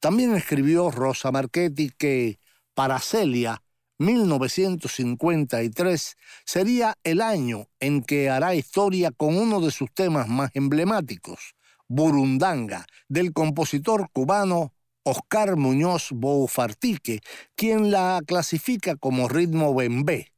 También 0.00 0.34
escribió 0.34 0.90
Rosa 0.90 1.30
Marchetti 1.30 1.90
que, 1.90 2.40
para 2.74 2.98
Celia, 2.98 3.62
1953 3.98 6.16
sería 6.46 6.96
el 7.04 7.20
año 7.20 7.68
en 7.80 8.02
que 8.02 8.30
hará 8.30 8.54
historia 8.54 9.10
con 9.10 9.36
uno 9.36 9.60
de 9.60 9.70
sus 9.70 9.92
temas 9.92 10.26
más 10.26 10.52
emblemáticos, 10.54 11.54
Burundanga, 11.86 12.86
del 13.08 13.34
compositor 13.34 14.08
cubano 14.10 14.72
Oscar 15.10 15.56
Muñoz 15.56 16.10
Boufartique, 16.12 17.20
quien 17.56 17.90
la 17.90 18.20
clasifica 18.24 18.94
como 18.94 19.28
ritmo 19.28 19.74
bembé. 19.74 20.32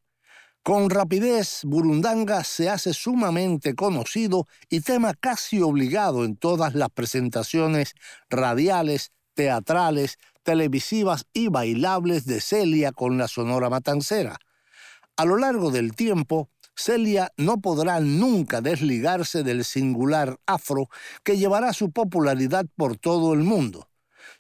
Con 0.62 0.88
rapidez, 0.88 1.60
Burundanga 1.64 2.42
se 2.42 2.70
hace 2.70 2.94
sumamente 2.94 3.74
conocido 3.74 4.46
y 4.70 4.80
tema 4.80 5.12
casi 5.12 5.60
obligado 5.60 6.24
en 6.24 6.36
todas 6.36 6.74
las 6.74 6.88
presentaciones 6.88 7.94
radiales, 8.30 9.12
teatrales, 9.34 10.18
televisivas 10.42 11.26
y 11.34 11.48
bailables 11.48 12.24
de 12.24 12.40
Celia 12.40 12.92
con 12.92 13.18
la 13.18 13.28
Sonora 13.28 13.68
Matancera. 13.68 14.38
A 15.16 15.24
lo 15.26 15.36
largo 15.36 15.70
del 15.70 15.94
tiempo, 15.94 16.48
Celia 16.74 17.30
no 17.36 17.60
podrá 17.60 18.00
nunca 18.00 18.62
desligarse 18.62 19.42
del 19.42 19.64
singular 19.64 20.38
afro 20.46 20.88
que 21.24 21.36
llevará 21.36 21.74
su 21.74 21.90
popularidad 21.90 22.64
por 22.76 22.96
todo 22.96 23.34
el 23.34 23.40
mundo. 23.40 23.91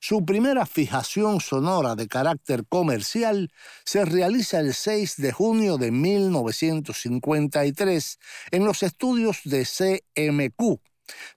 Su 0.04 0.24
primera 0.24 0.66
fijación 0.66 1.40
sonora 1.40 1.94
de 1.94 2.08
carácter 2.08 2.64
comercial 2.68 3.52
se 3.84 4.04
realiza 4.04 4.58
el 4.58 4.74
6 4.74 5.14
de 5.18 5.30
junio 5.30 5.78
de 5.78 5.92
1953 5.92 8.18
en 8.50 8.64
los 8.64 8.82
estudios 8.82 9.42
de 9.44 9.64
CMQ. 9.64 10.80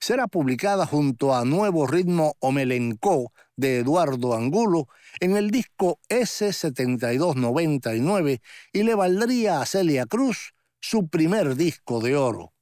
Será 0.00 0.26
publicada 0.26 0.84
junto 0.84 1.32
a 1.32 1.44
Nuevo 1.44 1.86
Ritmo 1.86 2.34
Omelencó 2.40 3.32
de 3.54 3.78
Eduardo 3.78 4.34
Angulo 4.34 4.88
en 5.20 5.36
el 5.36 5.52
disco 5.52 6.00
S7299 6.08 8.40
y 8.72 8.82
le 8.82 8.96
valdría 8.96 9.60
a 9.60 9.66
Celia 9.66 10.06
Cruz 10.06 10.54
su 10.80 11.06
primer 11.06 11.54
disco 11.54 12.00
de 12.00 12.16
oro. 12.16 12.55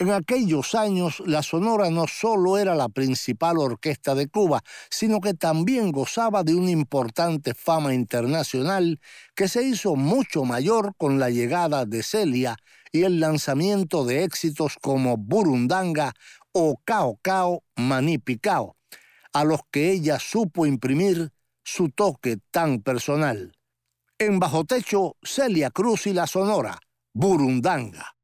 En 0.00 0.10
aquellos 0.12 0.74
años, 0.74 1.22
la 1.26 1.42
Sonora 1.42 1.90
no 1.90 2.06
solo 2.08 2.56
era 2.56 2.74
la 2.74 2.88
principal 2.88 3.58
orquesta 3.58 4.14
de 4.14 4.28
Cuba, 4.28 4.62
sino 4.88 5.20
que 5.20 5.34
también 5.34 5.92
gozaba 5.92 6.42
de 6.42 6.54
una 6.54 6.70
importante 6.70 7.52
fama 7.52 7.92
internacional 7.92 8.98
que 9.36 9.46
se 9.46 9.62
hizo 9.62 9.96
mucho 9.96 10.46
mayor 10.46 10.94
con 10.96 11.18
la 11.18 11.28
llegada 11.28 11.84
de 11.84 12.02
Celia 12.02 12.56
y 12.90 13.02
el 13.02 13.20
lanzamiento 13.20 14.06
de 14.06 14.24
éxitos 14.24 14.76
como 14.80 15.18
Burundanga 15.18 16.14
o 16.52 16.80
Cao 16.82 17.18
Cao 17.20 17.62
Manipicao, 17.76 18.76
a 19.34 19.44
los 19.44 19.60
que 19.70 19.92
ella 19.92 20.18
supo 20.18 20.64
imprimir 20.64 21.30
su 21.62 21.90
toque 21.90 22.38
tan 22.50 22.80
personal. 22.80 23.52
En 24.18 24.38
Bajo 24.38 24.64
Techo, 24.64 25.16
Celia 25.22 25.68
Cruz 25.68 26.06
y 26.06 26.14
la 26.14 26.26
Sonora, 26.26 26.78
Burundanga. 27.12 28.16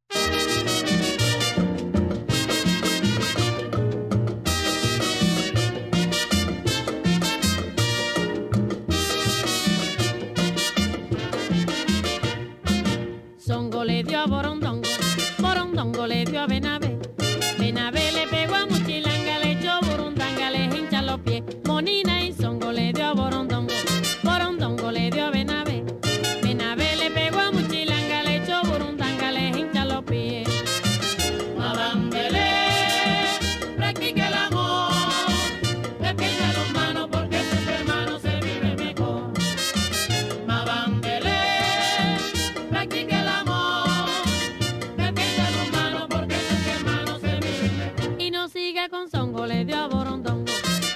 Dio 49.66 49.76
a 49.76 49.88
Borondongo, 49.88 50.52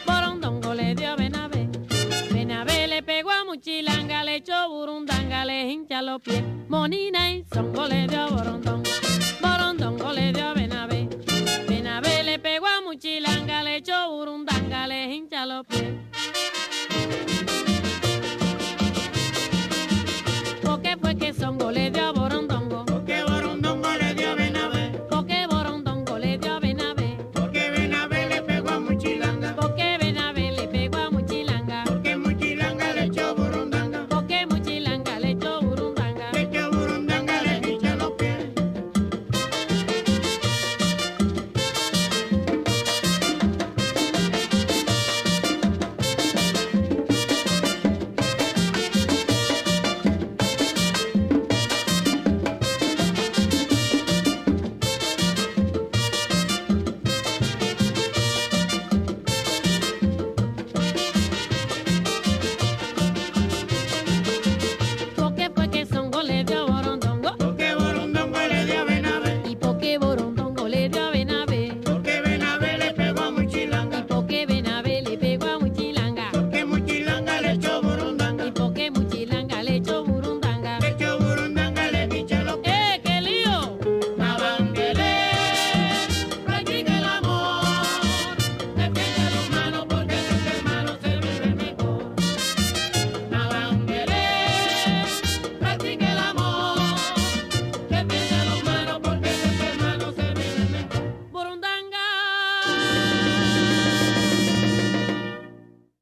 Borondongo 0.06 0.74
le 0.74 0.94
dio 0.94 1.10
a 1.10 1.16
Benavé, 1.16 1.68
Benavé 2.32 2.86
le 2.86 3.02
pegó 3.02 3.30
a 3.30 3.44
Muchilanga, 3.44 4.22
le 4.22 4.36
echó 4.36 4.68
Burundanga, 4.68 5.44
le 5.44 5.70
hincha 5.70 6.00
los 6.02 6.22
pies, 6.22 6.44
Monina 6.68 7.32
y 7.32 7.44
Songo 7.52 7.88
le 7.88 8.06
dio 8.06 8.20
a 8.20 8.26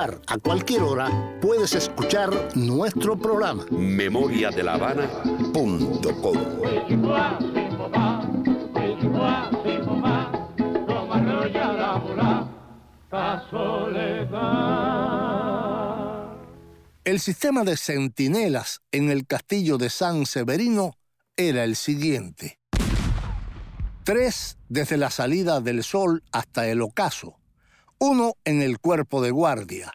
a 0.00 0.38
cualquier 0.38 0.82
hora, 0.82 1.38
puedes 1.42 1.74
escuchar 1.74 2.30
nuestro 2.54 3.18
programa. 3.18 3.66
Memoria 3.70 4.50
de 4.50 4.62
la 4.62 4.74
Habana.com. 4.74 6.36
El 17.04 17.20
sistema 17.20 17.64
de 17.64 17.76
centinelas 17.76 18.80
en 18.92 19.10
el 19.10 19.26
castillo 19.26 19.76
de 19.76 19.90
San 19.90 20.24
Severino 20.24 20.96
era 21.36 21.64
el 21.64 21.76
siguiente. 21.76 22.58
Tres 24.04 24.56
desde 24.70 24.96
la 24.96 25.10
salida 25.10 25.60
del 25.60 25.84
sol 25.84 26.22
hasta 26.32 26.68
el 26.68 26.80
ocaso, 26.80 27.39
uno 28.00 28.32
en 28.44 28.62
el 28.62 28.78
cuerpo 28.78 29.20
de 29.20 29.30
guardia, 29.30 29.92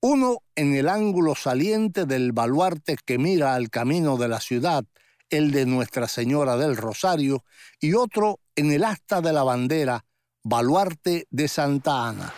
uno 0.00 0.38
en 0.56 0.74
el 0.74 0.88
ángulo 0.88 1.36
saliente 1.36 2.04
del 2.04 2.32
baluarte 2.32 2.96
que 3.06 3.16
mira 3.16 3.54
al 3.54 3.70
camino 3.70 4.16
de 4.16 4.28
la 4.28 4.40
ciudad, 4.40 4.84
el 5.30 5.52
de 5.52 5.64
Nuestra 5.64 6.08
Señora 6.08 6.56
del 6.56 6.76
Rosario, 6.76 7.44
y 7.80 7.94
otro 7.94 8.40
en 8.56 8.72
el 8.72 8.82
asta 8.82 9.20
de 9.20 9.32
la 9.32 9.44
bandera, 9.44 10.04
baluarte 10.42 11.28
de 11.30 11.46
Santa 11.48 12.08
Ana. 12.08 12.34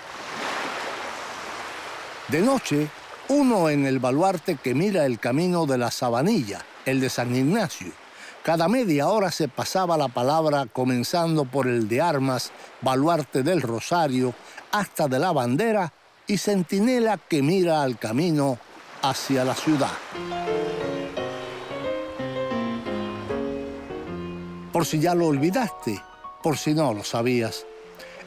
De 2.28 2.42
noche, 2.42 2.88
uno 3.28 3.70
en 3.70 3.86
el 3.86 3.98
baluarte 3.98 4.56
que 4.56 4.74
mira 4.74 5.06
el 5.06 5.18
camino 5.18 5.64
de 5.64 5.78
la 5.78 5.90
Sabanilla, 5.90 6.64
el 6.84 7.00
de 7.00 7.08
San 7.08 7.34
Ignacio. 7.34 8.05
Cada 8.46 8.68
media 8.68 9.08
hora 9.08 9.32
se 9.32 9.48
pasaba 9.48 9.96
la 9.96 10.06
palabra 10.06 10.66
comenzando 10.72 11.46
por 11.46 11.66
el 11.66 11.88
de 11.88 12.00
armas, 12.00 12.52
baluarte 12.80 13.42
del 13.42 13.60
Rosario, 13.60 14.34
hasta 14.70 15.08
de 15.08 15.18
la 15.18 15.32
bandera 15.32 15.92
y 16.28 16.38
centinela 16.38 17.18
que 17.18 17.42
mira 17.42 17.82
al 17.82 17.98
camino 17.98 18.56
hacia 19.02 19.44
la 19.44 19.56
ciudad. 19.56 19.90
Por 24.72 24.86
si 24.86 25.00
ya 25.00 25.16
lo 25.16 25.26
olvidaste, 25.26 26.00
por 26.40 26.56
si 26.56 26.72
no 26.72 26.94
lo 26.94 27.02
sabías, 27.02 27.66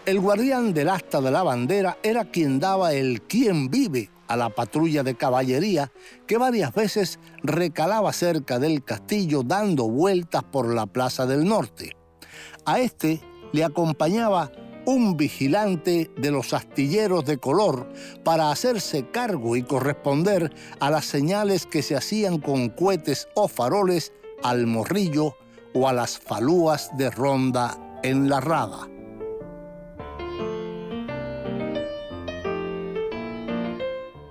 el 0.06 0.20
guardián 0.20 0.74
del 0.74 0.90
asta 0.90 1.22
de 1.22 1.32
la 1.32 1.44
bandera 1.44 1.98
era 2.04 2.26
quien 2.26 2.60
daba 2.60 2.92
el 2.92 3.22
quién 3.22 3.70
vive 3.70 4.10
a 4.30 4.38
la 4.38 4.50
patrulla 4.50 5.04
de 5.04 5.16
caballería 5.16 5.92
que 6.28 6.38
varias 6.38 6.74
veces 6.74 7.20
recalaba 7.44 8.14
cerca 8.14 8.60
del 8.60 8.84
castillo 8.86 9.44
dando 9.44 9.90
vueltas 9.90 10.44
por 10.44 10.74
la 10.74 10.86
Plaza 10.86 11.26
del 11.26 11.44
Norte. 11.46 11.98
A 12.66 12.80
este 12.80 13.20
le 13.52 13.66
acompañaba 13.66 14.52
un 14.86 15.18
vigilante 15.18 16.10
de 16.16 16.32
los 16.32 16.54
astilleros 16.54 17.26
de 17.26 17.38
color 17.38 17.92
para 18.24 18.52
hacerse 18.52 19.10
cargo 19.10 19.56
y 19.56 19.64
corresponder 19.64 20.54
a 20.80 20.90
las 20.90 21.06
señales 21.06 21.66
que 21.66 21.82
se 21.82 21.96
hacían 21.96 22.40
con 22.40 22.70
cohetes 22.70 23.28
o 23.36 23.48
faroles 23.48 24.14
al 24.44 24.68
morrillo 24.68 25.36
o 25.74 25.88
a 25.88 25.94
las 25.94 26.18
falúas 26.18 26.96
de 26.98 27.10
ronda 27.10 28.00
en 28.04 28.30
la 28.30 28.40
rada. 28.40 28.88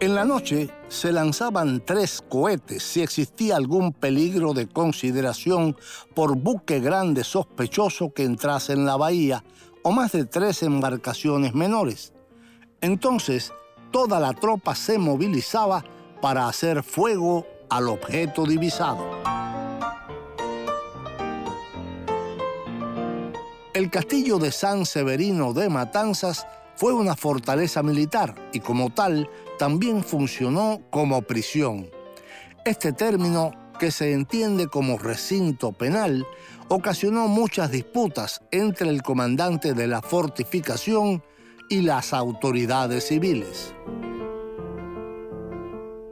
En 0.01 0.15
la 0.15 0.25
noche 0.25 0.71
se 0.89 1.11
lanzaban 1.11 1.83
tres 1.85 2.23
cohetes 2.29 2.85
si 2.85 3.03
existía 3.03 3.57
algún 3.57 3.93
peligro 3.93 4.55
de 4.55 4.69
consideración 4.69 5.77
por 6.15 6.37
buque 6.37 6.79
grande 6.79 7.25
sospechoso 7.25 8.13
que 8.15 8.23
entrase 8.23 8.75
en 8.75 8.87
la 8.87 8.97
bahía 8.97 9.43
o 9.83 9.91
más 9.91 10.13
de 10.13 10.25
tres 10.25 10.63
embarcaciones 10.63 11.53
menores. 11.53 12.13
Entonces, 12.81 13.53
toda 13.91 14.21
la 14.21 14.35
tropa 14.35 14.77
se 14.77 14.99
movilizaba 14.99 15.85
para 16.23 16.47
hacer 16.47 16.85
fuego 16.85 17.45
al 17.69 17.89
objeto 17.89 18.47
divisado. 18.47 19.05
El 23.75 23.91
castillo 23.91 24.39
de 24.39 24.53
San 24.53 24.87
Severino 24.87 25.53
de 25.53 25.69
Matanzas 25.69 26.47
fue 26.77 26.93
una 26.93 27.17
fortaleza 27.17 27.83
militar 27.83 28.37
y 28.53 28.61
como 28.61 28.91
tal 28.91 29.29
también 29.59 30.03
funcionó 30.03 30.81
como 30.91 31.23
prisión. 31.23 31.91
Este 32.65 32.93
término, 32.93 33.53
que 33.79 33.91
se 33.91 34.13
entiende 34.13 34.69
como 34.69 34.99
recinto 34.99 35.73
penal, 35.73 36.27
ocasionó 36.69 37.29
muchas 37.29 37.71
disputas 37.71 38.41
entre 38.51 38.89
el 38.89 39.03
comandante 39.03 39.75
de 39.75 39.87
la 39.87 40.03
fortificación 40.03 41.23
y 41.69 41.83
las 41.83 42.13
autoridades 42.13 43.09
civiles. 43.09 43.75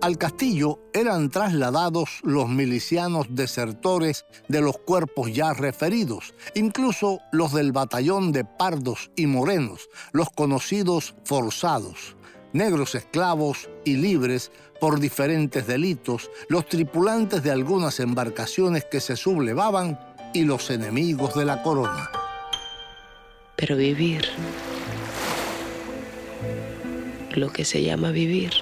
Al 0.03 0.19
castillo 0.19 0.79
eran 0.93 1.31
trasladados 1.31 2.21
los 2.23 2.49
milicianos 2.49 3.27
desertores 3.31 4.25
de 4.47 4.61
los 4.61 4.79
cuerpos 4.79 5.33
ya 5.33 5.53
referidos, 5.53 6.35
incluso 6.55 7.19
los 7.33 7.53
del 7.53 7.73
batallón 7.73 8.31
de 8.31 8.45
pardos 8.45 9.11
y 9.17 9.27
morenos, 9.27 9.89
los 10.13 10.29
conocidos 10.31 11.15
forzados, 11.25 12.16
negros 12.57 12.95
esclavos 12.95 13.69
y 13.85 13.97
libres 13.97 14.51
por 14.81 14.99
diferentes 14.99 15.67
delitos, 15.67 16.31
los 16.49 16.67
tripulantes 16.67 17.43
de 17.43 17.51
algunas 17.51 18.01
embarcaciones 18.01 18.85
que 18.85 19.01
se 19.01 19.17
sublevaban 19.17 19.99
y 20.35 20.43
los 20.45 20.71
enemigos 20.71 21.35
de 21.35 21.45
la 21.45 21.63
corona. 21.63 22.11
Pero 23.57 23.77
vivir, 23.77 24.29
lo 27.35 27.53
que 27.53 27.65
se 27.65 27.83
llama 27.83 28.11
vivir, 28.11 28.53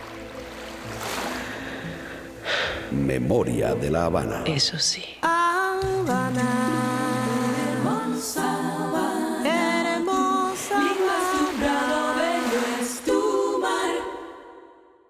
Memoria 2.90 3.74
de 3.74 3.90
la 3.90 4.04
Habana. 4.04 4.44
eso 4.46 4.78
sí. 4.78 5.04
Habana, 5.22 6.93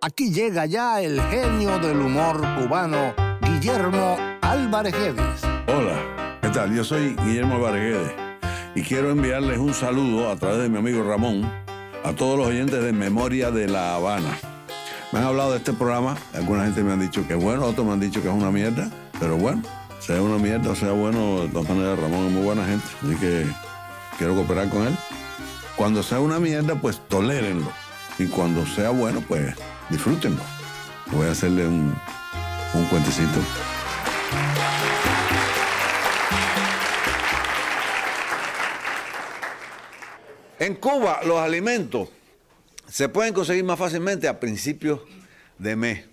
Aquí 0.07 0.31
llega 0.31 0.67
ya 0.67 1.01
el 1.01 1.19
genio 1.31 1.79
del 1.79 1.99
humor 1.99 2.39
cubano, 2.59 3.15
Guillermo 3.41 4.19
Álvarez 4.43 4.93
Guedes. 4.93 5.43
Hola, 5.67 6.39
¿qué 6.43 6.51
tal? 6.51 6.77
Yo 6.77 6.85
soy 6.85 7.17
Guillermo 7.25 7.59
Varguedes 7.59 8.13
y 8.75 8.83
quiero 8.83 9.11
enviarles 9.11 9.57
un 9.57 9.73
saludo 9.73 10.31
a 10.31 10.37
través 10.37 10.59
de 10.59 10.69
mi 10.69 10.77
amigo 10.77 11.03
Ramón 11.03 11.51
a 12.05 12.13
todos 12.13 12.37
los 12.37 12.49
oyentes 12.49 12.83
de 12.83 12.93
Memoria 12.93 13.51
de 13.51 13.67
La 13.67 13.95
Habana. 13.95 14.39
Me 15.11 15.21
han 15.21 15.25
hablado 15.25 15.53
de 15.53 15.57
este 15.57 15.73
programa, 15.73 16.19
alguna 16.35 16.65
gente 16.65 16.83
me 16.83 16.93
han 16.93 17.01
dicho 17.01 17.27
que 17.27 17.33
es 17.33 17.43
bueno, 17.43 17.65
otros 17.65 17.87
me 17.87 17.95
han 17.95 18.01
dicho 18.01 18.21
que 18.21 18.29
es 18.29 18.35
una 18.35 18.51
mierda, 18.51 18.91
pero 19.19 19.39
bueno, 19.39 19.63
sea 20.01 20.21
una 20.21 20.37
mierda 20.37 20.73
o 20.73 20.77
sea 20.77 20.93
bueno, 20.93 21.41
de 21.41 21.49
todas 21.49 21.71
maneras 21.71 21.99
Ramón 21.99 22.27
es 22.27 22.33
muy 22.33 22.43
buena 22.43 22.67
gente, 22.67 22.85
así 23.03 23.17
que 23.17 23.47
quiero 24.19 24.35
cooperar 24.35 24.69
con 24.69 24.87
él. 24.87 24.95
Cuando 25.77 26.03
sea 26.03 26.21
una 26.21 26.39
mierda, 26.39 26.75
pues 26.75 27.01
tolérenlo. 27.09 27.73
Y 28.19 28.27
cuando 28.27 28.65
sea 28.67 28.91
bueno, 28.91 29.23
pues 29.27 29.57
disfrútenlo. 29.91 30.43
Voy 31.13 31.27
a 31.27 31.33
hacerle 31.33 31.67
un, 31.67 31.95
un 32.75 32.85
cuentecito. 32.87 33.41
En 40.59 40.77
Cuba 40.77 41.21
los 41.25 41.39
alimentos 41.39 42.09
se 42.89 43.09
pueden 43.09 43.35
conseguir 43.35 43.65
más 43.65 43.79
fácilmente 43.79 44.29
a 44.29 44.39
principios 44.41 45.01
de 45.59 45.77
mes, 45.77 46.05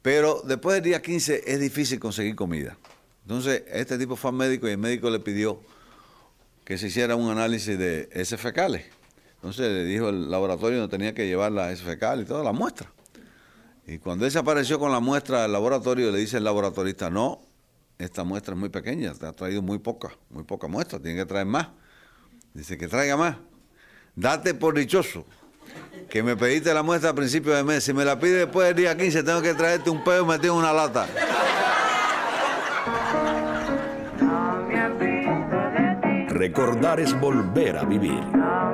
pero 0.00 0.42
después 0.44 0.74
del 0.74 0.84
día 0.84 1.02
15 1.02 1.42
es 1.46 1.60
difícil 1.60 1.98
conseguir 1.98 2.34
comida. 2.34 2.76
Entonces 3.22 3.64
este 3.68 3.98
tipo 3.98 4.16
fue 4.16 4.30
al 4.30 4.36
médico 4.36 4.68
y 4.68 4.70
el 4.70 4.78
médico 4.78 5.10
le 5.10 5.20
pidió 5.20 5.60
que 6.64 6.78
se 6.78 6.86
hiciera 6.86 7.16
un 7.16 7.30
análisis 7.30 7.78
de 7.78 8.08
heces 8.12 8.40
fecales. 8.40 8.86
Entonces 9.38 9.70
le 9.70 9.84
dijo 9.84 10.08
el 10.08 10.30
laboratorio 10.30 10.78
no 10.78 10.88
tenía 10.88 11.14
que 11.14 11.26
llevar 11.26 11.52
la 11.52 11.74
fecal 11.76 12.22
y 12.22 12.24
toda 12.24 12.42
la 12.42 12.52
muestra. 12.52 12.92
Y 13.86 13.98
cuando 13.98 14.26
él 14.26 14.30
se 14.30 14.38
apareció 14.38 14.78
con 14.78 14.92
la 14.92 15.00
muestra 15.00 15.42
del 15.42 15.52
laboratorio, 15.52 16.10
le 16.10 16.18
dice 16.18 16.36
el 16.36 16.44
laboratorista, 16.44 17.08
no, 17.08 17.40
esta 17.98 18.24
muestra 18.24 18.54
es 18.54 18.60
muy 18.60 18.68
pequeña, 18.68 19.14
te 19.14 19.26
ha 19.26 19.32
traído 19.32 19.62
muy 19.62 19.78
poca, 19.78 20.10
muy 20.28 20.44
poca 20.44 20.68
muestra, 20.68 20.98
tiene 20.98 21.18
que 21.18 21.26
traer 21.26 21.46
más. 21.46 21.68
Dice 22.52 22.76
que 22.76 22.88
traiga 22.88 23.16
más. 23.16 23.36
Date 24.14 24.54
por 24.54 24.76
dichoso 24.76 25.24
que 26.10 26.22
me 26.22 26.36
pediste 26.36 26.72
la 26.74 26.82
muestra 26.82 27.10
a 27.10 27.14
principios 27.14 27.56
de 27.56 27.64
mes. 27.64 27.84
Si 27.84 27.92
me 27.92 28.04
la 28.04 28.18
pides 28.18 28.46
después 28.46 28.68
del 28.68 28.76
día 28.76 28.96
15, 28.96 29.22
tengo 29.22 29.42
que 29.42 29.54
traerte 29.54 29.90
un 29.90 30.02
pedo 30.02 30.26
metido 30.26 30.54
en 30.54 30.60
una 30.60 30.72
lata. 30.72 31.06
Recordar 36.28 37.00
es 37.00 37.18
volver 37.18 37.76
a 37.78 37.84
vivir. 37.84 38.22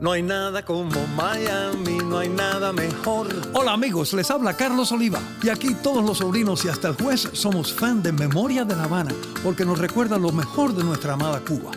No 0.00 0.12
hay 0.12 0.22
nada 0.22 0.64
como 0.64 1.06
Miami, 1.08 1.98
no 1.98 2.20
hay 2.20 2.30
nada 2.30 2.72
mejor. 2.72 3.28
Hola 3.52 3.74
amigos, 3.74 4.14
les 4.14 4.30
habla 4.30 4.56
Carlos 4.56 4.90
Oliva 4.92 5.20
y 5.42 5.50
aquí 5.50 5.74
todos 5.74 6.02
los 6.02 6.18
sobrinos 6.18 6.64
y 6.64 6.68
hasta 6.68 6.88
el 6.88 6.94
juez 6.94 7.28
somos 7.34 7.70
fan 7.70 8.02
de 8.02 8.10
Memoria 8.10 8.64
de 8.64 8.74
La 8.76 8.84
Habana 8.84 9.12
porque 9.42 9.66
nos 9.66 9.78
recuerda 9.78 10.16
lo 10.16 10.32
mejor 10.32 10.74
de 10.74 10.84
nuestra 10.84 11.12
amada 11.12 11.40
Cuba. 11.40 11.72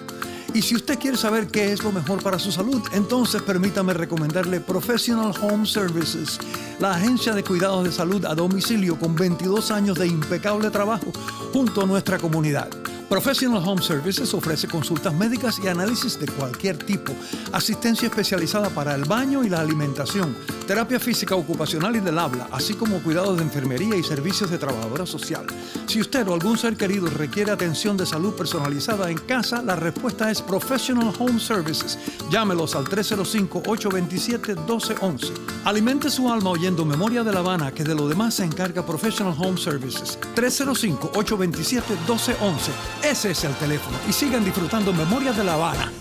Y 0.54 0.62
si 0.62 0.74
usted 0.74 0.98
quiere 1.00 1.18
saber 1.18 1.48
qué 1.48 1.74
es 1.74 1.84
lo 1.84 1.92
mejor 1.92 2.24
para 2.24 2.40
su 2.40 2.50
salud, 2.50 2.82
entonces 2.94 3.42
permítame 3.42 3.94
recomendarle 3.94 4.62
Professional 4.62 5.34
Home 5.42 5.66
Services, 5.66 6.40
la 6.80 6.92
agencia 6.92 7.34
de 7.34 7.44
cuidados 7.44 7.84
de 7.84 7.92
salud 7.92 8.24
a 8.24 8.36
domicilio 8.36 8.98
con 8.98 9.16
22 9.16 9.70
años 9.72 10.00
de 10.00 10.08
impecable 10.08 10.70
trabajo 10.70 11.08
junto 11.52 11.82
a 11.82 11.86
nuestra 11.86 12.20
comunidad. 12.20 12.70
Professional 13.14 13.61
Home 13.64 13.82
Services 13.84 14.34
ofrece 14.34 14.68
consultas 14.68 15.14
médicas 15.14 15.59
y 15.64 15.68
análisis 15.68 16.20
de 16.20 16.26
cualquier 16.26 16.80
tipo, 16.80 17.14
asistencia 17.51 18.07
especializada 18.07 18.72
para 18.72 18.95
el 18.95 19.05
baño 19.05 19.43
y 19.43 19.49
la 19.49 19.59
alimentación, 19.59 20.36
terapia 20.66 20.99
física 20.99 21.36
ocupacional 21.36 21.95
y 21.95 21.99
del 21.99 22.18
habla, 22.18 22.47
así 22.51 22.74
como 22.74 23.03
cuidados 23.03 23.38
de 23.38 23.43
enfermería 23.43 23.95
y 23.95 24.01
servicios 24.01 24.49
de 24.49 24.57
trabajadora 24.57 25.05
social. 25.05 25.45
Si 25.86 26.01
usted 26.01 26.28
o 26.28 26.34
algún 26.34 26.57
ser 26.57 26.76
querido 26.76 27.05
requiere 27.05 27.51
atención 27.51 27.97
de 27.97 28.07
salud 28.07 28.34
personalizada 28.34 29.11
en 29.11 29.20
casa, 29.20 29.61
la 29.61 29.76
respuesta 29.76 30.32
es 30.32 30.41
Professional 30.41 31.14
Home 31.20 31.39
Services. 31.39 31.99
Llámelos 32.32 32.76
al 32.76 32.86
305-827-1211. 32.86 35.32
Alimente 35.66 36.09
su 36.09 36.32
alma 36.32 36.49
oyendo 36.49 36.84
Memoria 36.84 37.24
de 37.24 37.32
La 37.32 37.41
Habana, 37.41 37.72
que 37.72 37.84
de 37.84 37.93
lo 37.93 38.07
demás 38.07 38.34
se 38.34 38.43
encarga 38.43 38.84
Professional 38.84 39.36
Home 39.38 39.59
Services. 39.59 40.18
305-827-1211. 40.36 43.03
Ese 43.04 43.32
es 43.32 43.43
el 43.43 43.54
teléfono. 43.56 43.97
Y 44.08 44.14
sigan 44.14 44.45
disfrutando 44.45 44.93
Memoria 44.93 45.34
de 45.34 45.43
La 45.43 45.56
Habana. 45.56 45.91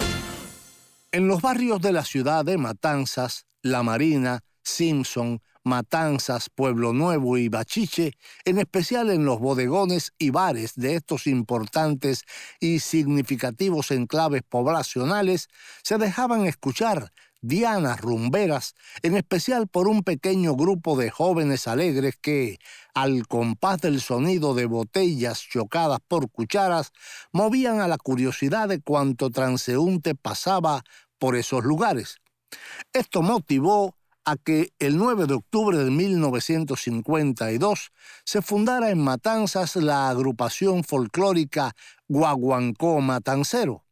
En 1.11 1.27
los 1.27 1.43
barrios 1.43 1.81
de 1.81 1.93
la 1.93 2.05
ciudad 2.05 2.45
de 2.45 2.57
Matanzas, 2.57 3.45
La 3.61 3.83
Marina, 3.83 4.45
Simpson, 4.63 5.43
Matanzas, 5.65 6.49
Pueblo 6.49 6.93
Nuevo 6.93 7.37
y 7.39 7.49
Bachiche, 7.49 8.13
en 8.45 8.59
especial 8.59 9.11
en 9.11 9.25
los 9.25 9.41
bodegones 9.41 10.13
y 10.17 10.31
bares 10.31 10.75
de 10.77 10.95
estos 10.95 11.27
importantes 11.27 12.23
y 12.61 12.79
significativos 12.79 13.91
enclaves 13.91 14.43
poblacionales, 14.49 15.49
se 15.83 15.99
dejaban 15.99 16.47
escuchar 16.47 17.13
dianas 17.43 18.01
rumberas, 18.01 18.75
en 19.03 19.17
especial 19.17 19.69
por 19.69 19.89
un 19.89 20.03
pequeño 20.03 20.55
grupo 20.55 20.97
de 20.97 21.11
jóvenes 21.11 21.69
alegres 21.69 22.17
que, 22.17 22.59
al 22.95 23.27
compás 23.27 23.81
del 23.81 24.01
sonido 24.01 24.55
de 24.55 24.67
botellas 24.67 25.41
chocadas 25.41 25.99
por 26.09 26.31
cucharas, 26.31 26.93
movían 27.33 27.81
a 27.81 27.89
la 27.89 27.99
curiosidad 27.99 28.69
de 28.69 28.81
cuanto 28.81 29.31
transeúnte 29.31 30.15
pasaba 30.15 30.83
por 31.19 31.37
esos 31.37 31.65
lugares. 31.65 32.17
Esto 32.93 33.23
motivó 33.23 33.97
a 34.25 34.37
que 34.37 34.73
el 34.79 34.99
9 34.99 35.27
de 35.27 35.35
octubre 35.35 35.77
de 35.79 35.91
1952 35.91 37.91
se 38.25 38.41
fundara 38.41 38.91
en 38.91 39.03
Matanzas 39.03 39.75
la 39.77 40.09
agrupación 40.09 40.85
folclórica 40.85 41.75
Guaguancó 42.09 43.01
Matancero. 43.01 43.85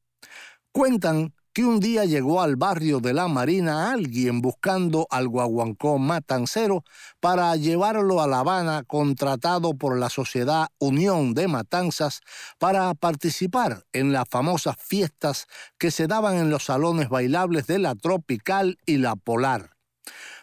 Cuentan 0.72 1.34
que 1.53 1.64
un 1.64 1.80
día 1.80 2.05
llegó 2.05 2.40
al 2.40 2.57
barrio 2.57 3.01
de 3.01 3.12
la 3.12 3.26
Marina 3.26 3.90
alguien 3.90 4.40
buscando 4.40 5.07
al 5.11 5.28
guaguancó 5.28 5.98
matancero 5.98 6.84
para 7.18 7.57
llevarlo 7.57 8.20
a 8.20 8.28
La 8.28 8.40
Habana 8.40 8.84
contratado 8.86 9.74
por 9.74 9.98
la 9.98 10.11
Sociedad 10.11 10.68
Unión 10.78 11.34
de 11.34 11.48
Matanzas 11.48 12.20
para 12.59 12.94
participar 12.94 13.84
en 13.92 14.12
las 14.12 14.28
famosas 14.28 14.76
fiestas 14.78 15.46
que 15.78 15.90
se 15.90 16.07
daban 16.07 16.36
en 16.36 16.51
los 16.51 16.64
salones 16.64 17.09
bailables 17.09 17.66
de 17.66 17.80
la 17.80 17.96
Tropical 17.96 18.78
y 18.86 18.98
la 18.98 19.16
Polar. 19.16 19.70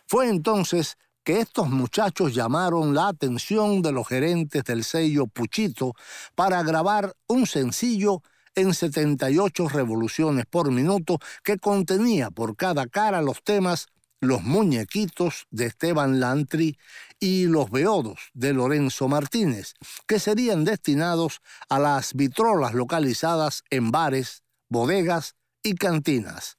Fue 0.07 0.27
entonces 0.27 0.97
que 1.23 1.39
estos 1.39 1.69
muchachos 1.69 2.33
llamaron 2.33 2.93
la 2.93 3.09
atención 3.09 3.81
de 3.81 3.91
los 3.91 4.07
gerentes 4.07 4.63
del 4.63 4.83
sello 4.83 5.27
Puchito 5.27 5.93
para 6.35 6.63
grabar 6.63 7.13
un 7.27 7.45
sencillo 7.45 8.21
en 8.57 8.73
78 8.73 9.69
revoluciones 9.69 10.45
por 10.47 10.71
minuto 10.71 11.19
que 11.43 11.57
contenía 11.59 12.31
por 12.31 12.57
cada 12.57 12.87
cara 12.87 13.21
los 13.21 13.43
temas 13.43 13.85
Los 14.19 14.41
Muñequitos 14.41 15.45
de 15.51 15.67
Esteban 15.67 16.19
Lantri 16.19 16.75
y 17.19 17.45
Los 17.45 17.69
Beodos 17.69 18.19
de 18.33 18.53
Lorenzo 18.53 19.07
Martínez, 19.07 19.75
que 20.07 20.19
serían 20.19 20.65
destinados 20.65 21.39
a 21.69 21.77
las 21.77 22.15
vitrolas 22.15 22.73
localizadas 22.73 23.63
en 23.69 23.91
bares, 23.91 24.41
bodegas 24.69 25.35
y 25.61 25.75
cantinas. 25.75 26.57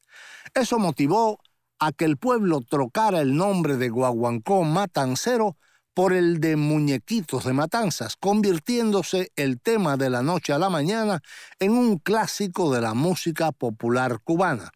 Eso 0.55 0.79
motivó 0.79 1.41
a 1.81 1.91
que 1.91 2.05
el 2.05 2.17
pueblo 2.17 2.61
trocara 2.61 3.21
el 3.21 3.37
nombre 3.37 3.77
de 3.77 3.89
Guaguancó 3.89 4.63
Matancero 4.63 5.57
por 5.99 6.13
el 6.13 6.39
de 6.39 6.55
Muñequitos 6.55 7.45
de 7.45 7.53
Matanzas, 7.53 8.15
convirtiéndose 8.15 9.33
el 9.35 9.61
tema 9.61 9.97
de 9.97 10.11
la 10.11 10.23
noche 10.23 10.53
a 10.53 10.59
la 10.61 10.71
mañana 10.71 11.21
en 11.59 11.73
un 11.73 11.99
clásico 11.99 12.73
de 12.73 12.81
la 12.81 12.95
música 12.95 13.51
popular 13.51 14.21
cubana. 14.23 14.71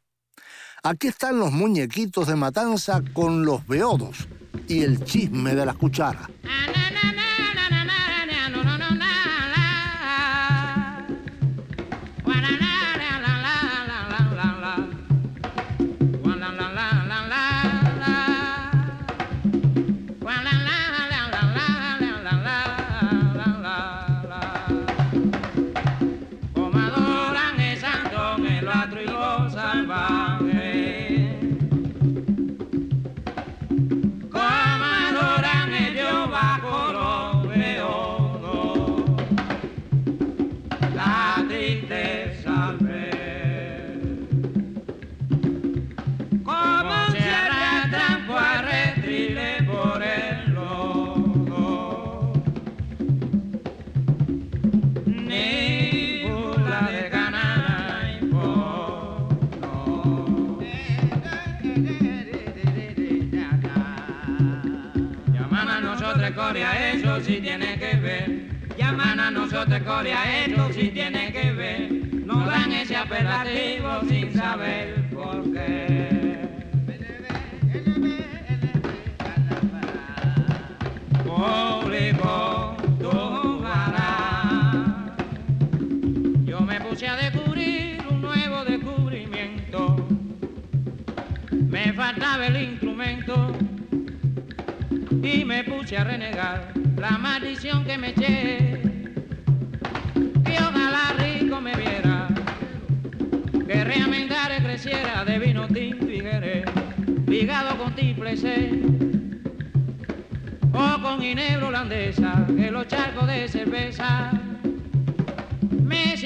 Aquí 0.83 1.07
están 1.07 1.39
los 1.39 1.53
muñequitos 1.53 2.27
de 2.27 2.35
Matanza 2.35 3.05
con 3.13 3.45
los 3.45 3.65
beodos 3.69 4.27
y 4.67 4.83
el 4.83 5.05
chisme 5.05 5.55
de 5.55 5.65
la 5.65 5.75
cuchara. 5.75 6.29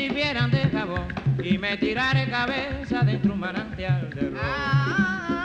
Sirvieran 0.06 0.50
de 0.52 0.58
jabón 0.70 1.08
y 1.42 1.58
me 1.58 1.76
tirare 1.78 2.30
cabeza 2.30 3.00
dentro 3.00 3.32
un 3.32 3.40
manantial 3.40 4.08
de 4.10 4.30
ron. 4.30 5.35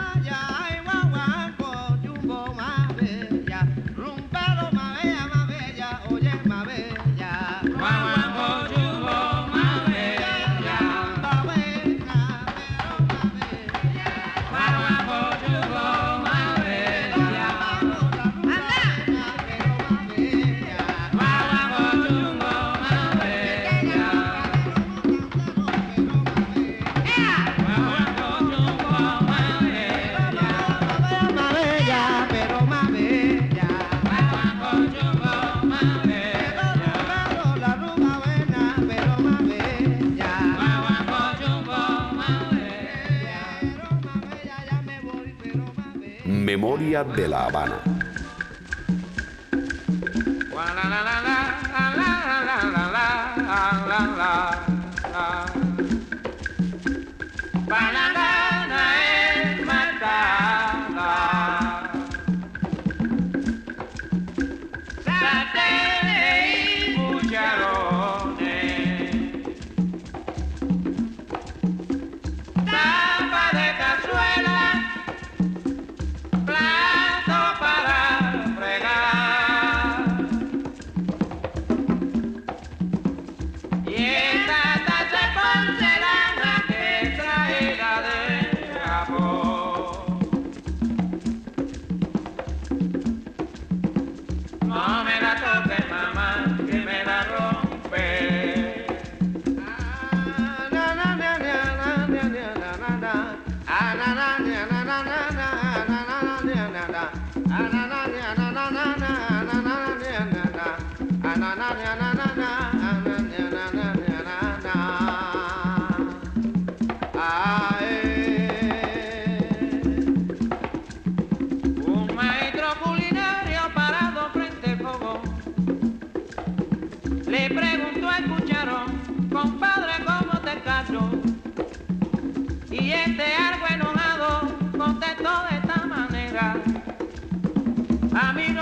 Memoria 46.62 47.04
de 47.04 47.28
la 47.28 47.46
Habana. 47.46 47.91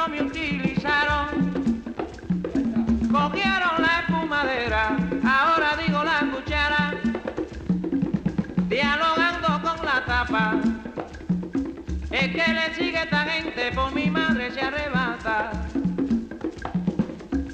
Me 0.07 0.21
utilizaron, 0.21 1.83
cogieron 3.11 3.81
la 3.81 3.99
espumadera, 3.99 4.97
ahora 5.23 5.75
digo 5.75 6.03
la 6.03 6.19
cuchara, 6.31 6.93
dialogando 8.67 9.47
con 9.61 9.85
la 9.85 10.05
tapa. 10.05 10.53
Es 12.11 12.27
que 12.29 12.53
le 12.53 12.75
sigue 12.75 13.03
esta 13.03 13.23
gente, 13.25 13.71
por 13.73 13.93
mi 13.93 14.09
madre 14.09 14.51
se 14.51 14.61
arrebata. 14.61 15.51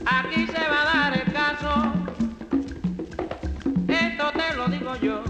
Aquí 0.06 0.46
se 0.48 0.70
va 0.70 0.82
a 0.82 0.86
dar 0.86 1.18
el 1.18 1.34
caso. 1.34 1.94
Esto 3.88 4.32
te 4.32 4.56
lo 4.56 4.68
digo 4.68 4.96
yo. 5.02 5.24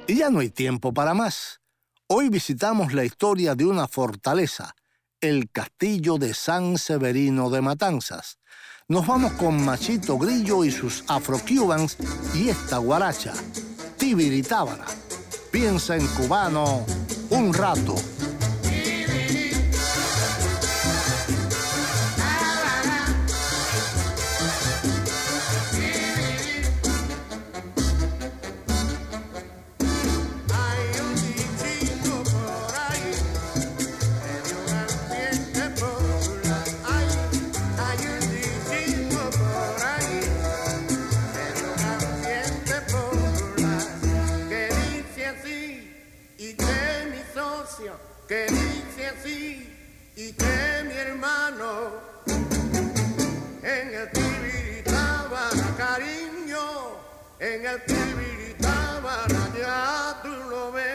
Y 0.06 0.18
ya 0.18 0.30
no 0.30 0.42
hay 0.42 0.52
tiempo 0.52 0.94
para 0.94 1.16
más. 1.16 1.60
Hoy 2.06 2.30
visitamos 2.30 2.94
la 2.94 3.06
historia 3.06 3.56
de 3.56 3.66
una 3.66 3.88
fortaleza, 3.88 4.76
el 5.20 5.50
castillo 5.50 6.20
de 6.20 6.36
San 6.36 6.78
Severino 6.78 7.50
de 7.50 7.62
Matanzas. 7.62 8.38
Nos 8.90 9.08
vamos 9.08 9.32
con 9.34 9.64
Machito 9.64 10.18
Grillo 10.18 10.66
y 10.66 10.72
sus 10.72 11.06
afro-cubans 11.08 11.96
y 12.36 12.50
esta 12.50 12.80
guaracha, 12.80 13.32
Tibiritábara. 13.98 14.84
Piensa 15.52 15.96
en 15.96 16.06
cubano 16.08 16.86
un 17.30 17.54
rato. 17.54 17.96
que 48.28 48.46
dice 48.46 49.08
así 49.08 50.12
y 50.16 50.32
que 50.34 50.84
mi 50.86 50.94
hermano 50.94 51.92
en 53.62 53.94
el 53.94 54.12
tibiritaba 54.12 55.50
cariño, 55.78 57.00
en 57.40 57.66
el 57.66 57.84
tibiritaba 57.84 59.26
ya 59.58 60.20
tú 60.24 60.30
lo 60.50 60.72
ves. 60.72 60.93